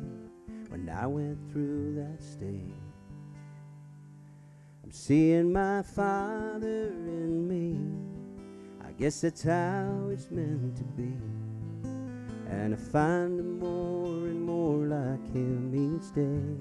when 0.69 0.89
I 0.89 1.05
went 1.05 1.37
through 1.51 1.93
that 1.95 2.23
stage. 2.23 2.73
I'm 4.83 4.91
seeing 4.91 5.53
my 5.53 5.83
father 5.83 6.87
in 6.87 7.47
me. 7.47 8.06
Guess 8.97 9.21
that's 9.21 9.43
how 9.43 10.09
it's 10.11 10.31
meant 10.31 10.75
to 10.75 10.83
be. 10.83 11.13
And 12.49 12.73
I 12.73 12.77
find 12.77 13.39
him 13.39 13.59
more 13.59 14.25
and 14.25 14.41
more 14.41 14.87
like 14.87 15.23
him 15.31 15.71
each 15.75 16.11
day. 16.15 16.55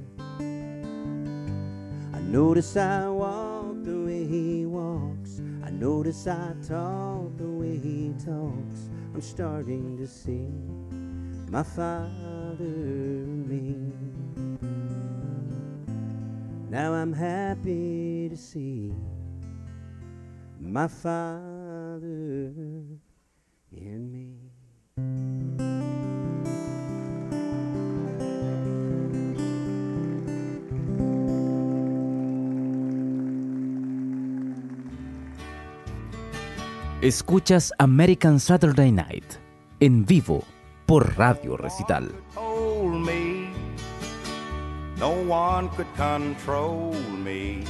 I 2.12 2.20
notice 2.20 2.76
I 2.76 3.08
walk 3.08 3.82
the 3.84 4.04
way 4.04 4.26
he 4.26 4.66
walks. 4.66 5.40
I 5.64 5.70
notice 5.70 6.26
I 6.26 6.52
talk 6.68 7.34
the 7.38 7.48
way 7.48 7.78
he 7.78 8.12
talks. 8.22 8.90
I'm 9.14 9.22
starting 9.22 9.96
to 9.96 10.06
see 10.06 10.50
my 11.50 11.62
father 11.62 12.58
in 12.60 13.48
me. 13.48 13.94
Now 16.68 16.92
I'm 16.92 17.14
happy 17.14 18.28
to 18.28 18.36
see 18.36 18.92
my 20.60 20.86
father 20.86 21.65
in 22.02 23.00
me. 24.12 24.36
Escuchas 37.02 37.72
American 37.78 38.40
Saturday 38.40 38.90
Night 38.90 39.24
en 39.80 40.04
vivo 40.04 40.42
por 40.86 41.16
Radio 41.16 41.56
Recital. 41.56 42.10
told 42.34 43.06
me 43.06 43.50
no 44.98 45.10
one 45.10 45.68
could 45.76 45.86
control 45.94 46.94
me. 47.22 47.64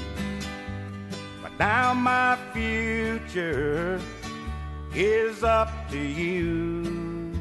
But 1.42 1.58
now 1.58 1.92
my 1.92 2.36
future 2.52 4.00
is 4.96 5.44
up 5.44 5.70
to 5.90 5.98
you. 5.98 7.34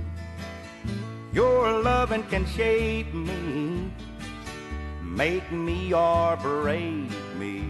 Your 1.31 1.81
loving 1.81 2.24
can 2.24 2.45
shape 2.45 3.13
me, 3.13 3.91
make 5.01 5.50
me 5.51 5.93
or 5.93 6.35
break 6.35 7.09
me. 7.39 7.63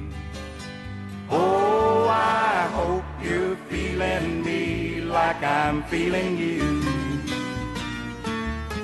Oh, 1.29 2.07
I 2.09 2.67
hope 2.73 3.03
you're 3.21 3.57
feeling 3.69 4.43
me 4.43 5.01
like 5.01 5.41
I'm 5.43 5.83
feeling 5.83 6.35
you. 6.37 6.81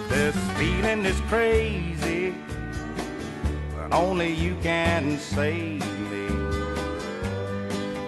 This 0.07 0.35
feeling 0.59 1.05
is 1.05 1.19
crazy, 1.21 2.35
but 3.75 3.91
only 3.91 4.31
you 4.33 4.55
can 4.61 5.17
save 5.17 5.83
me 6.11 6.27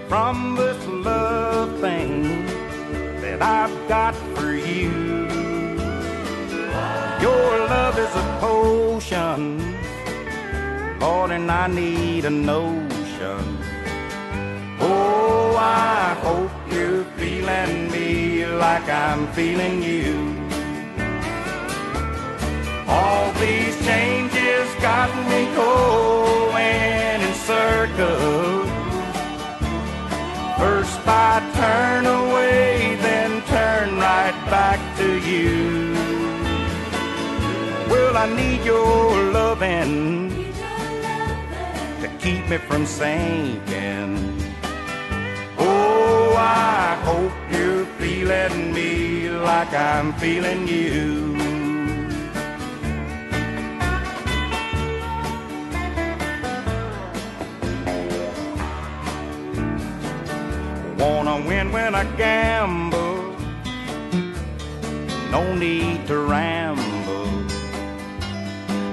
from 0.07 0.55
this 0.55 0.85
love 0.85 1.79
thing 1.79 2.52
that 3.37 3.41
I've 3.41 3.87
got 3.87 4.15
for 4.35 4.51
you. 4.53 4.91
Your 7.19 7.51
love 7.73 7.97
is 7.97 8.13
a 8.15 8.37
potion, 8.39 9.39
Lord, 10.99 11.31
and 11.31 11.51
I 11.51 11.67
need 11.67 12.25
a 12.25 12.29
notion. 12.29 13.57
Oh, 14.79 15.55
I 15.57 16.13
hope 16.21 16.51
you're 16.71 17.05
feeling 17.17 17.91
me 17.91 18.45
like 18.45 18.87
I'm 18.87 19.27
feeling 19.33 19.81
you. 19.81 20.13
All 22.87 23.31
these 23.33 23.75
changes 23.85 24.67
got 24.81 25.09
me 25.31 25.41
going 25.55 27.21
in 27.21 27.33
circles. 27.33 28.69
First 30.59 30.99
I 31.07 31.41
turn 31.55 32.05
away, 32.05 32.22
you. 35.33 35.93
Well, 37.89 38.15
I 38.17 38.27
need 38.41 38.63
your 38.63 39.31
loving 39.31 40.29
to 42.01 42.07
keep 42.19 42.47
me 42.49 42.57
from 42.57 42.85
sinking. 42.85 44.13
Oh, 45.57 46.35
I 46.37 46.95
hope 47.09 47.35
you're 47.51 47.85
feeling 48.01 48.73
me 48.73 49.29
like 49.29 49.73
I'm 49.73 50.13
feeling 50.13 50.67
you. 50.67 50.93
Wanna 60.99 61.35
win 61.47 61.71
when 61.71 61.95
I 61.95 62.03
gamble. 62.17 62.82
Need 65.63 66.07
to 66.07 66.17
ramble. 66.17 66.83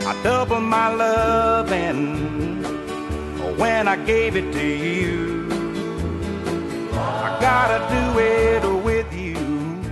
I 0.07 0.13
double 0.23 0.61
my 0.61 0.89
loving 0.95 2.63
when 3.59 3.89
I 3.89 3.97
gave 3.97 4.37
it 4.37 4.53
to 4.53 4.67
you. 4.89 5.49
I 6.93 7.39
gotta 7.41 7.81
do 7.97 8.21
it 8.21 8.63
with 8.85 9.13
you. 9.13 9.83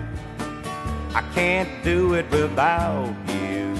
I 1.17 1.23
can't 1.35 1.83
do 1.83 2.15
it 2.15 2.31
without 2.31 3.13
you. 3.27 3.75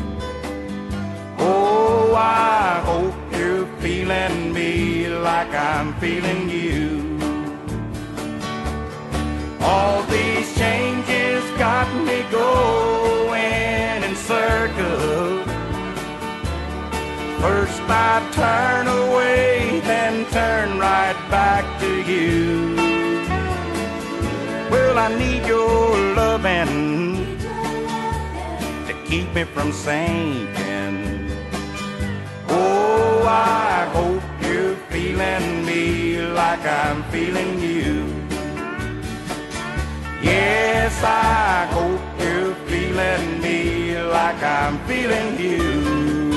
Oh, 1.39 2.17
I 2.17 2.81
hope 2.85 3.15
you're 3.39 3.69
feeling 3.79 4.53
me 4.53 5.07
like 5.07 5.55
I'm 5.55 5.95
feeling 6.01 6.51
you. 6.51 7.21
All 9.61 10.03
these 10.15 10.53
changes 10.59 10.98
got 11.59 11.93
me 12.07 12.23
going 12.31 14.03
in 14.05 14.15
circles. 14.15 15.45
First 17.43 17.83
I 17.89 18.15
turn 18.33 18.87
away, 18.87 19.81
then 19.81 20.25
turn 20.31 20.79
right 20.79 21.19
back 21.29 21.65
to 21.81 21.91
you. 22.03 22.77
Well, 24.71 24.99
I 24.99 25.09
need 25.19 25.45
your 25.47 25.97
loving 26.15 27.37
to 28.87 28.95
keep 29.05 29.35
me 29.35 29.43
from 29.43 29.73
sinking. 29.73 31.29
Oh, 32.49 33.25
I 33.27 33.91
hope 33.97 34.23
you're 34.47 34.77
feeling 34.93 35.67
me 35.67 36.23
like 36.23 36.65
I'm 36.65 37.03
feeling 37.11 37.59
you. 37.61 37.98
Yes, 40.29 41.03
I 41.03 41.67
hope 41.77 42.01
you're 42.21 42.55
feeling 42.69 43.41
me 43.41 43.99
like 44.03 44.43
I'm 44.43 44.79
feeling 44.87 45.39
you. 45.41 46.28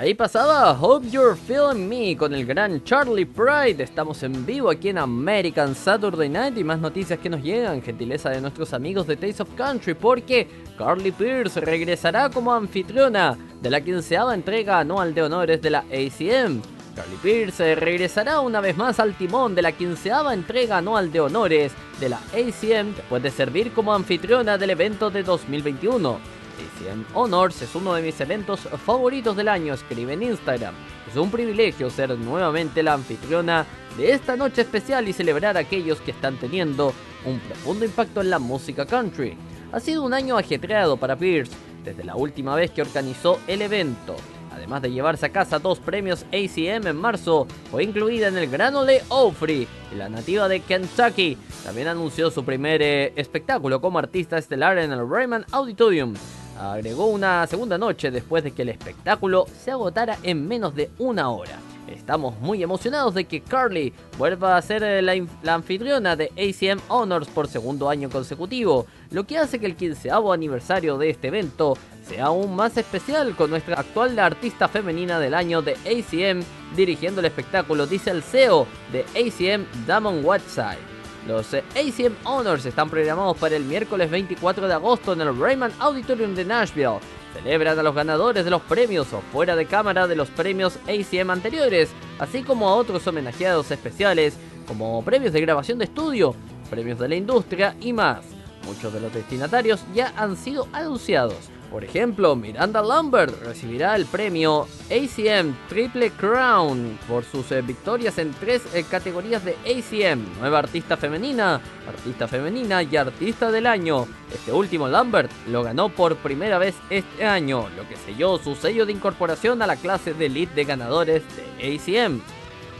Ahí 0.00 0.14
pasaba 0.14 0.72
Hope 0.80 1.10
You're 1.10 1.36
Feeling 1.36 1.86
Me 1.86 2.16
con 2.16 2.32
el 2.32 2.46
gran 2.46 2.82
Charlie 2.84 3.26
Pride. 3.26 3.82
Estamos 3.82 4.22
en 4.22 4.46
vivo 4.46 4.70
aquí 4.70 4.88
en 4.88 4.96
American 4.96 5.74
Saturday 5.74 6.30
Night 6.30 6.56
y 6.56 6.64
más 6.64 6.78
noticias 6.78 7.18
que 7.18 7.28
nos 7.28 7.42
llegan, 7.42 7.82
gentileza 7.82 8.30
de 8.30 8.40
nuestros 8.40 8.72
amigos 8.72 9.06
de 9.06 9.18
Taste 9.18 9.42
of 9.42 9.50
Country, 9.56 9.92
porque 9.92 10.48
Carly 10.78 11.12
Pierce 11.12 11.60
regresará 11.60 12.30
como 12.30 12.50
anfitriona 12.50 13.36
de 13.60 13.68
la 13.68 13.82
quinceava 13.82 14.32
entrega 14.32 14.78
anual 14.78 15.12
de 15.12 15.22
honores 15.22 15.60
de 15.60 15.68
la 15.68 15.80
ACM. 15.80 16.62
Carly 16.96 17.16
Pierce 17.22 17.74
regresará 17.74 18.40
una 18.40 18.62
vez 18.62 18.78
más 18.78 19.00
al 19.00 19.12
timón 19.12 19.54
de 19.54 19.60
la 19.60 19.72
quinceava 19.72 20.32
entrega 20.32 20.78
anual 20.78 21.12
de 21.12 21.20
honores 21.20 21.72
de 22.00 22.08
la 22.08 22.20
ACM 22.32 22.94
después 22.96 23.22
de 23.22 23.30
servir 23.30 23.72
como 23.72 23.92
anfitriona 23.92 24.56
del 24.56 24.70
evento 24.70 25.10
de 25.10 25.22
2021. 25.22 26.39
ACM 26.60 27.04
Honors 27.14 27.62
es 27.62 27.74
uno 27.74 27.94
de 27.94 28.02
mis 28.02 28.20
eventos 28.20 28.60
favoritos 28.60 29.36
del 29.36 29.48
año, 29.48 29.74
escribe 29.74 30.12
en 30.12 30.22
Instagram. 30.22 30.74
Es 31.08 31.16
un 31.16 31.30
privilegio 31.30 31.90
ser 31.90 32.16
nuevamente 32.18 32.82
la 32.82 32.94
anfitriona 32.94 33.66
de 33.96 34.12
esta 34.12 34.36
noche 34.36 34.62
especial 34.62 35.08
y 35.08 35.12
celebrar 35.12 35.56
a 35.56 35.60
aquellos 35.60 36.00
que 36.00 36.12
están 36.12 36.36
teniendo 36.36 36.92
un 37.24 37.38
profundo 37.40 37.84
impacto 37.84 38.20
en 38.20 38.30
la 38.30 38.38
música 38.38 38.86
country. 38.86 39.36
Ha 39.72 39.80
sido 39.80 40.02
un 40.02 40.14
año 40.14 40.36
ajetreado 40.36 40.96
para 40.96 41.16
Pierce, 41.16 41.52
desde 41.84 42.04
la 42.04 42.16
última 42.16 42.54
vez 42.54 42.70
que 42.70 42.82
organizó 42.82 43.38
el 43.46 43.62
evento. 43.62 44.16
Además 44.52 44.82
de 44.82 44.90
llevarse 44.90 45.26
a 45.26 45.32
casa 45.32 45.58
dos 45.58 45.78
premios 45.78 46.24
ACM 46.32 46.86
en 46.86 46.96
marzo, 46.96 47.46
fue 47.70 47.84
incluida 47.84 48.28
en 48.28 48.36
el 48.36 48.50
Gran 48.50 48.74
Ole 48.74 49.02
y 49.50 49.94
la 49.94 50.08
nativa 50.08 50.48
de 50.48 50.60
Kentucky 50.60 51.38
también 51.64 51.88
anunció 51.88 52.30
su 52.30 52.44
primer 52.44 52.82
eh, 52.82 53.12
espectáculo 53.16 53.80
como 53.80 53.98
artista 53.98 54.38
estelar 54.38 54.78
en 54.78 54.92
el 54.92 55.08
Raymond 55.08 55.46
Auditorium. 55.52 56.14
Agregó 56.60 57.06
una 57.06 57.46
segunda 57.46 57.78
noche 57.78 58.10
después 58.10 58.44
de 58.44 58.50
que 58.52 58.62
el 58.62 58.68
espectáculo 58.68 59.46
se 59.64 59.70
agotara 59.70 60.18
en 60.22 60.46
menos 60.46 60.74
de 60.74 60.90
una 60.98 61.30
hora. 61.30 61.58
Estamos 61.88 62.38
muy 62.38 62.62
emocionados 62.62 63.14
de 63.14 63.24
que 63.24 63.40
Carly 63.40 63.94
vuelva 64.18 64.58
a 64.58 64.62
ser 64.62 64.82
eh, 64.82 65.00
la, 65.00 65.54
anfitriona 65.54 66.16
de 66.16 66.30
ACM 66.36 66.80
Honors 66.88 67.28
por 67.28 67.48
segundo 67.48 67.88
año 67.88 68.10
consecutivo, 68.10 68.86
lo 69.10 69.26
que 69.26 69.38
hace 69.38 69.58
que 69.58 69.64
el 69.64 69.74
quinceavo 69.74 70.34
aniversario 70.34 70.98
de 70.98 71.08
este 71.08 71.28
evento 71.28 71.78
sea 72.06 72.26
aún 72.26 72.54
más 72.54 72.76
especial 72.76 73.34
con 73.34 73.48
nuestra 73.48 73.80
actual 73.80 74.18
artista 74.18 74.68
femenina 74.68 75.18
del 75.18 75.32
año 75.32 75.62
de 75.62 75.72
ACM 75.72 76.44
dirigiendo 76.76 77.20
el 77.20 77.26
espectáculo, 77.26 77.86
dice 77.86 78.10
el 78.10 78.22
CEO 78.22 78.66
de 78.92 79.00
ACM, 79.18 79.64
Damon 79.86 80.22
Whiteside. 80.22 80.89
Los 81.26 81.52
ACM 81.52 82.14
Honors 82.24 82.64
están 82.64 82.88
programados 82.88 83.36
para 83.36 83.56
el 83.56 83.64
miércoles 83.64 84.10
24 84.10 84.66
de 84.66 84.74
agosto 84.74 85.12
en 85.12 85.20
el 85.20 85.38
Raymond 85.38 85.74
Auditorium 85.78 86.34
de 86.34 86.44
Nashville. 86.44 86.98
Celebran 87.34 87.78
a 87.78 87.82
los 87.82 87.94
ganadores 87.94 88.44
de 88.44 88.50
los 88.50 88.62
premios 88.62 89.12
o 89.12 89.20
fuera 89.32 89.54
de 89.54 89.66
cámara 89.66 90.08
de 90.08 90.16
los 90.16 90.30
premios 90.30 90.78
ACM 90.88 91.30
anteriores, 91.30 91.90
así 92.18 92.42
como 92.42 92.68
a 92.68 92.74
otros 92.74 93.06
homenajeados 93.06 93.70
especiales, 93.70 94.36
como 94.66 95.04
premios 95.04 95.32
de 95.32 95.42
grabación 95.42 95.78
de 95.78 95.84
estudio, 95.84 96.34
premios 96.70 96.98
de 96.98 97.08
la 97.08 97.16
industria 97.16 97.76
y 97.80 97.92
más. 97.92 98.24
Muchos 98.66 98.92
de 98.92 99.00
los 99.00 99.12
destinatarios 99.12 99.84
ya 99.94 100.12
han 100.16 100.36
sido 100.36 100.68
anunciados. 100.72 101.50
Por 101.70 101.84
ejemplo, 101.84 102.34
Miranda 102.34 102.82
Lambert 102.82 103.44
recibirá 103.44 103.94
el 103.94 104.04
premio 104.04 104.66
ACM 104.90 105.54
Triple 105.68 106.10
Crown 106.10 106.98
por 107.06 107.24
sus 107.24 107.52
eh, 107.52 107.62
victorias 107.62 108.18
en 108.18 108.32
tres 108.32 108.62
eh, 108.74 108.84
categorías 108.90 109.44
de 109.44 109.52
ACM, 109.64 110.40
Nueva 110.40 110.58
Artista 110.58 110.96
Femenina, 110.96 111.60
Artista 111.86 112.26
Femenina 112.26 112.82
y 112.82 112.96
Artista 112.96 113.52
del 113.52 113.66
Año. 113.66 114.08
Este 114.34 114.52
último 114.52 114.88
Lambert 114.88 115.30
lo 115.46 115.62
ganó 115.62 115.90
por 115.90 116.16
primera 116.16 116.58
vez 116.58 116.74
este 116.90 117.24
año, 117.24 117.68
lo 117.76 117.88
que 117.88 117.96
selló 117.96 118.38
su 118.38 118.56
sello 118.56 118.84
de 118.84 118.92
incorporación 118.92 119.62
a 119.62 119.68
la 119.68 119.76
clase 119.76 120.12
de 120.12 120.26
elite 120.26 120.54
de 120.56 120.64
ganadores 120.64 121.22
de 121.36 121.76
ACM. 121.76 122.20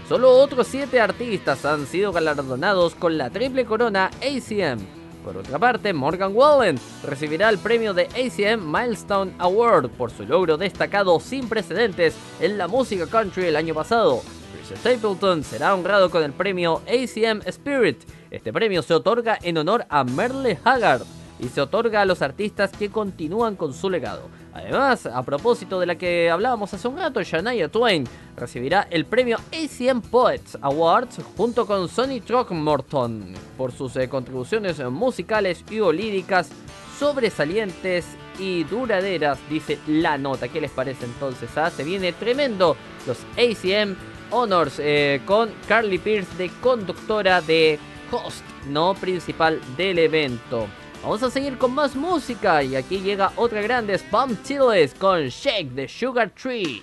Solo 0.08 0.32
otros 0.32 0.66
7 0.66 1.00
artistas 1.00 1.64
han 1.64 1.86
sido 1.86 2.10
galardonados 2.10 2.96
con 2.96 3.16
la 3.16 3.30
triple 3.30 3.64
corona 3.64 4.10
ACM. 4.20 4.99
Por 5.24 5.36
otra 5.36 5.58
parte, 5.58 5.92
Morgan 5.92 6.32
Wallen 6.34 6.78
recibirá 7.04 7.50
el 7.50 7.58
premio 7.58 7.92
de 7.92 8.04
ACM 8.06 8.64
Milestone 8.64 9.32
Award 9.38 9.90
por 9.90 10.10
su 10.10 10.24
logro 10.24 10.56
destacado 10.56 11.20
sin 11.20 11.48
precedentes 11.48 12.14
en 12.40 12.56
la 12.56 12.68
música 12.68 13.06
country 13.06 13.46
el 13.46 13.56
año 13.56 13.74
pasado. 13.74 14.22
Chris 14.52 14.78
Stapleton 14.78 15.44
será 15.44 15.74
honrado 15.74 16.10
con 16.10 16.22
el 16.22 16.32
premio 16.32 16.80
ACM 16.86 17.42
Spirit. 17.46 17.98
Este 18.30 18.52
premio 18.52 18.82
se 18.82 18.94
otorga 18.94 19.38
en 19.42 19.58
honor 19.58 19.84
a 19.90 20.04
Merle 20.04 20.58
Haggard 20.64 21.02
y 21.38 21.48
se 21.48 21.60
otorga 21.60 22.02
a 22.02 22.06
los 22.06 22.22
artistas 22.22 22.70
que 22.70 22.90
continúan 22.90 23.56
con 23.56 23.74
su 23.74 23.90
legado. 23.90 24.39
Además, 24.52 25.06
a 25.06 25.22
propósito 25.22 25.78
de 25.78 25.86
la 25.86 25.96
que 25.96 26.28
hablábamos 26.30 26.74
hace 26.74 26.88
un 26.88 26.98
rato, 26.98 27.22
Shania 27.22 27.68
Twain 27.68 28.04
recibirá 28.36 28.88
el 28.90 29.04
premio 29.04 29.38
ACM 29.52 30.00
Poets 30.00 30.58
Awards 30.60 31.18
junto 31.36 31.66
con 31.66 31.88
Sonny 31.88 32.20
Throckmorton 32.20 33.34
por 33.56 33.70
sus 33.72 33.94
eh, 33.96 34.08
contribuciones 34.08 34.80
musicales 34.90 35.64
y 35.70 35.80
o 35.80 35.92
líricas 35.92 36.50
sobresalientes 36.98 38.06
y 38.38 38.64
duraderas, 38.64 39.38
dice 39.48 39.78
la 39.86 40.18
nota. 40.18 40.48
¿Qué 40.48 40.60
les 40.60 40.70
parece 40.70 41.04
entonces? 41.04 41.50
ah? 41.56 41.70
Se 41.70 41.84
viene 41.84 42.12
tremendo 42.12 42.76
los 43.06 43.18
ACM 43.34 43.94
Honors 44.30 44.74
eh, 44.78 45.20
con 45.26 45.50
Carly 45.68 45.98
Pierce 45.98 46.36
de 46.36 46.50
conductora 46.60 47.40
de 47.40 47.78
host, 48.10 48.44
no 48.68 48.94
principal 48.94 49.60
del 49.76 49.98
evento. 49.98 50.66
Vamos 51.02 51.22
a 51.22 51.30
seguir 51.30 51.56
con 51.56 51.74
más 51.74 51.96
música 51.96 52.62
y 52.62 52.76
aquí 52.76 53.00
llega 53.00 53.32
otra 53.36 53.62
grande, 53.62 53.94
Spam 53.94 54.36
Chiles 54.42 54.94
con 54.94 55.28
Shake 55.28 55.74
the 55.74 55.88
Sugar 55.88 56.30
Tree. 56.30 56.82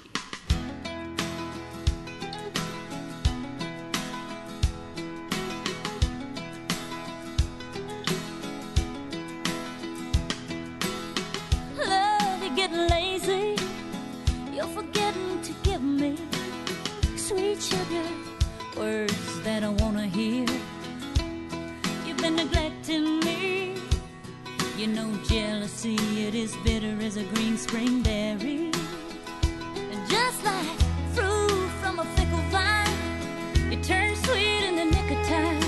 You 24.78 24.86
know 24.86 25.12
jealousy, 25.28 25.96
it 25.96 26.36
is 26.36 26.56
bitter 26.64 26.96
as 27.02 27.18
a 27.18 27.24
green 27.24 27.58
spring 27.58 28.04
berry. 28.04 28.70
And 29.76 30.08
just 30.08 30.46
like 30.46 30.80
fruit 31.16 31.70
from 31.82 31.98
a 31.98 32.06
fickle 32.16 32.44
vine, 32.52 33.74
it 33.74 33.82
turns 33.82 34.22
sweet 34.22 34.68
in 34.68 34.76
the 34.76 34.86
nick 34.86 35.10
of 35.18 35.26
time. 35.26 35.60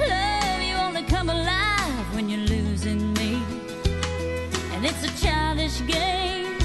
Love, 0.00 0.62
you 0.62 0.74
only 0.74 1.04
come 1.04 1.28
alive 1.28 2.12
when 2.16 2.28
you're 2.28 2.40
losing 2.40 3.14
me. 3.14 3.40
And 4.72 4.84
it's 4.84 5.04
a 5.04 5.24
childish 5.24 5.78
game. 5.86 6.58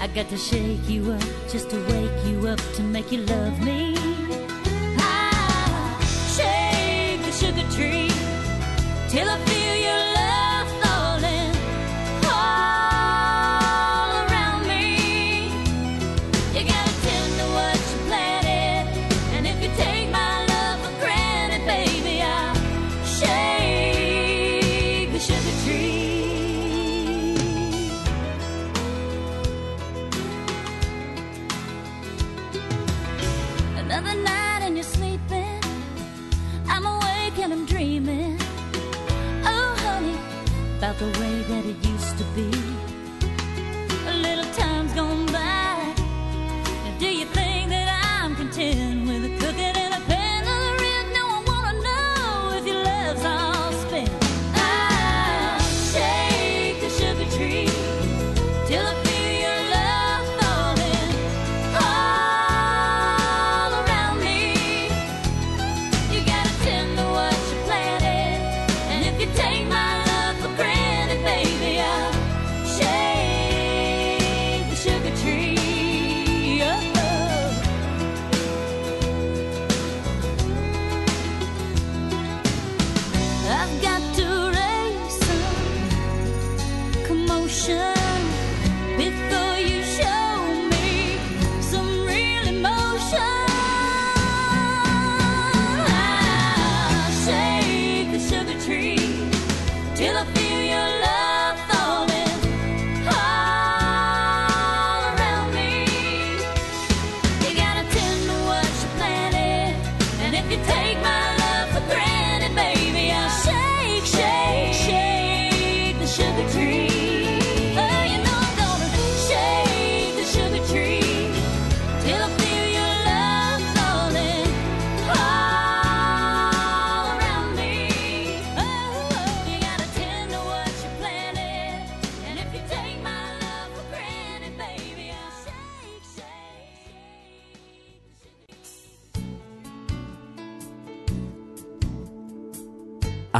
I 0.00 0.06
got 0.14 0.30
to 0.30 0.38
shake 0.38 0.88
you 0.88 1.12
up 1.12 1.22
just 1.50 1.68
to 1.68 1.76
wake 1.88 2.24
you 2.24 2.48
up 2.48 2.60
to 2.76 2.82
make 2.82 3.12
you 3.12 3.20
love 3.26 3.60
me. 3.62 3.94
I 4.96 6.00
shake 6.34 7.20
the 7.26 7.32
sugar 7.32 7.70
tree 7.76 8.08
till 9.10 9.28
I 9.28 9.38
feel 9.44 9.61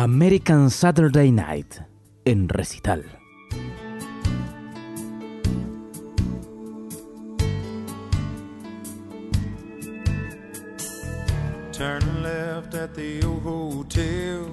American 0.03 0.69
Saturday 0.69 1.31
Night 1.31 1.81
en 2.27 2.49
recital. 2.49 3.05
Turn 11.71 12.03
left 12.21 12.75
at 12.75 12.97
the 12.97 13.23
old 13.23 13.43
hotel. 13.45 14.51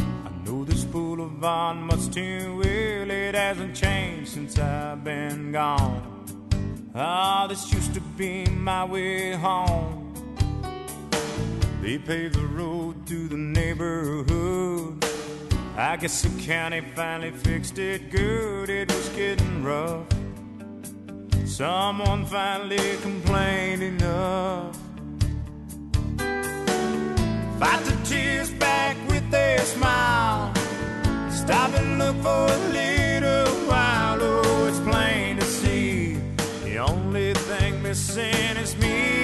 I 0.00 0.30
know 0.44 0.64
this 0.64 0.82
boulevard 0.82 1.76
much 1.76 2.10
too 2.10 2.56
well. 2.56 3.08
It 3.08 3.36
hasn't 3.36 3.76
changed 3.76 4.32
since 4.32 4.58
I've 4.58 5.04
been 5.04 5.52
gone. 5.52 6.02
Ah, 6.92 7.46
this 7.46 7.72
used 7.72 7.94
to 7.94 8.00
be 8.00 8.46
my 8.46 8.84
way 8.84 9.34
home. 9.34 10.01
They 11.82 11.98
paved 11.98 12.36
the 12.36 12.46
road 12.46 12.94
through 13.06 13.26
the 13.26 13.36
neighborhood. 13.36 15.04
I 15.76 15.96
guess 15.96 16.22
the 16.22 16.28
county 16.40 16.80
finally 16.94 17.32
fixed 17.32 17.76
it 17.76 18.08
good. 18.12 18.70
It 18.70 18.88
was 18.88 19.08
getting 19.08 19.64
rough. 19.64 20.06
Someone 21.44 22.24
finally 22.26 22.98
complained 23.02 23.82
enough. 23.82 24.78
Fight 27.58 27.84
the 27.84 27.98
tears 28.04 28.50
back 28.52 28.96
with 29.08 29.34
a 29.34 29.58
smile. 29.62 30.54
Stop 31.32 31.74
and 31.74 31.98
look 31.98 32.14
for 32.22 32.46
a 32.46 32.58
little 32.78 33.52
while. 33.68 34.18
Oh, 34.22 34.68
it's 34.68 34.78
plain 34.88 35.36
to 35.36 35.44
see. 35.44 36.16
The 36.62 36.78
only 36.78 37.34
thing 37.34 37.82
missing 37.82 38.56
is 38.56 38.76
me. 38.76 39.21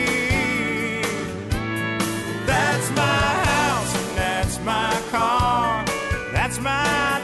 My 2.99 3.31
house 3.53 3.93
and 4.01 4.19
that's 4.19 4.57
my 4.61 4.93
car. 5.11 5.85
That's 6.33 6.59
my 6.61 7.18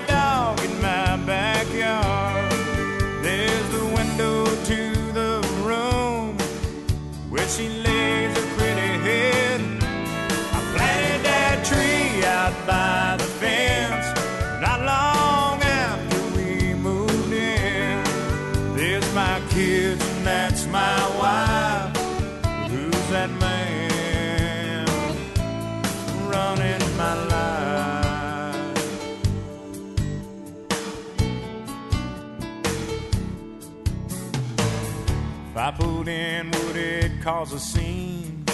cause 37.25 37.55
a 37.55 37.59
scene? 37.59 38.45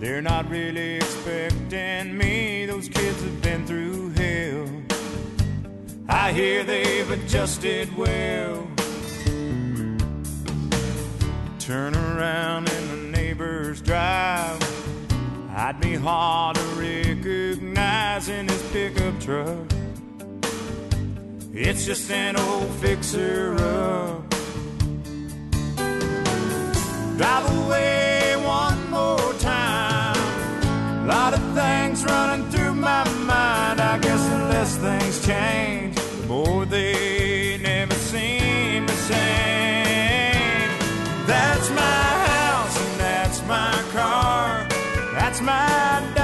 They're 0.00 0.22
not 0.22 0.48
really 0.48 0.96
expecting 0.96 2.16
me. 2.16 2.64
Those 2.64 2.88
kids 2.88 3.22
have 3.22 3.42
been 3.42 3.66
through 3.66 4.08
hell. 4.12 4.66
I 6.08 6.32
hear 6.32 6.64
they've 6.64 7.10
adjusted 7.10 7.94
well. 7.94 8.66
Turn 11.58 11.94
around 11.94 12.70
in 12.70 12.88
the 12.88 13.18
neighbor's 13.18 13.82
drive. 13.82 14.62
I'd 15.54 15.78
be 15.78 15.94
hard 15.94 16.56
to 16.56 16.62
recognize 16.76 18.30
in 18.30 18.48
his 18.48 18.62
pickup 18.72 19.20
truck. 19.20 19.58
It's 21.52 21.84
just 21.84 22.10
an 22.10 22.36
old 22.36 22.70
fixer 22.76 23.56
up. 23.58 24.33
Drive 27.16 27.46
away 27.58 28.34
one 28.44 28.90
more 28.90 29.32
time. 29.34 30.16
A 31.04 31.06
Lot 31.06 31.32
of 31.34 31.40
things 31.54 32.04
running 32.04 32.50
through 32.50 32.74
my 32.74 33.04
mind. 33.24 33.80
I 33.80 33.98
guess 34.00 34.22
the 34.28 34.38
less 34.52 34.76
things 34.76 35.24
change, 35.24 35.94
the 35.94 36.26
more 36.26 36.66
they 36.66 37.58
never 37.62 37.94
seem 37.94 38.86
the 38.86 38.98
same. 39.12 40.70
That's 41.26 41.70
my 41.70 42.08
house 42.34 42.76
and 42.84 43.00
that's 43.00 43.40
my 43.46 43.74
car. 43.92 44.66
That's 45.14 45.40
my 45.40 46.14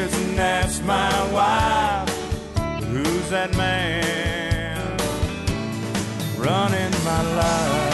kids 0.00 0.20
and 0.20 0.38
that's 0.38 0.80
my 0.82 1.32
wife. 1.32 2.08
Who's 2.84 3.30
that 3.30 3.54
man 3.56 4.96
running 6.38 6.90
my 7.04 7.22
life? 7.36 7.89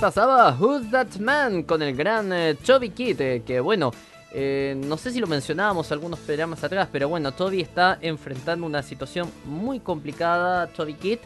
Pasaba 0.00 0.54
Who's 0.58 0.90
That 0.90 1.16
Man 1.20 1.62
con 1.62 1.80
el 1.80 1.96
gran 1.96 2.30
eh, 2.30 2.54
Toby 2.54 2.90
Kid, 2.90 3.20
eh, 3.20 3.42
que 3.46 3.60
bueno, 3.60 3.92
eh, 4.30 4.74
no 4.76 4.98
sé 4.98 5.10
si 5.10 5.20
lo 5.20 5.26
mencionábamos 5.26 5.90
algunos 5.90 6.18
programas 6.20 6.62
atrás, 6.62 6.88
pero 6.92 7.08
bueno, 7.08 7.32
Toby 7.32 7.62
está 7.62 7.96
enfrentando 8.02 8.66
una 8.66 8.82
situación 8.82 9.30
muy 9.46 9.80
complicada, 9.80 10.66
Toby 10.66 10.94
Kid, 10.94 11.18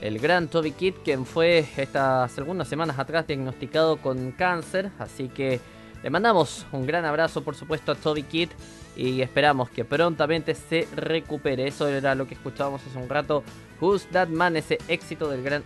el 0.00 0.18
gran 0.18 0.48
Toby 0.48 0.72
Kid, 0.72 0.94
quien 1.04 1.26
fue 1.26 1.66
estas 1.76 2.38
algunas 2.38 2.66
semanas 2.66 2.98
atrás 2.98 3.26
diagnosticado 3.26 3.98
con 3.98 4.32
cáncer, 4.32 4.90
así 4.98 5.28
que 5.28 5.60
le 6.02 6.08
mandamos 6.08 6.64
un 6.72 6.86
gran 6.86 7.04
abrazo 7.04 7.44
por 7.44 7.54
supuesto 7.54 7.92
a 7.92 7.94
Toby 7.94 8.22
Kid 8.22 8.48
y 8.96 9.20
esperamos 9.20 9.70
que 9.70 9.84
prontamente 9.84 10.54
se 10.54 10.88
recupere. 10.94 11.66
Eso 11.66 11.88
era 11.88 12.14
lo 12.14 12.26
que 12.26 12.34
escuchábamos 12.34 12.82
hace 12.86 12.98
un 12.98 13.08
rato. 13.08 13.42
Who's 13.84 14.06
That 14.06 14.28
Man, 14.28 14.56
ese 14.56 14.78
éxito 14.88 15.28
del 15.28 15.42
gran 15.42 15.62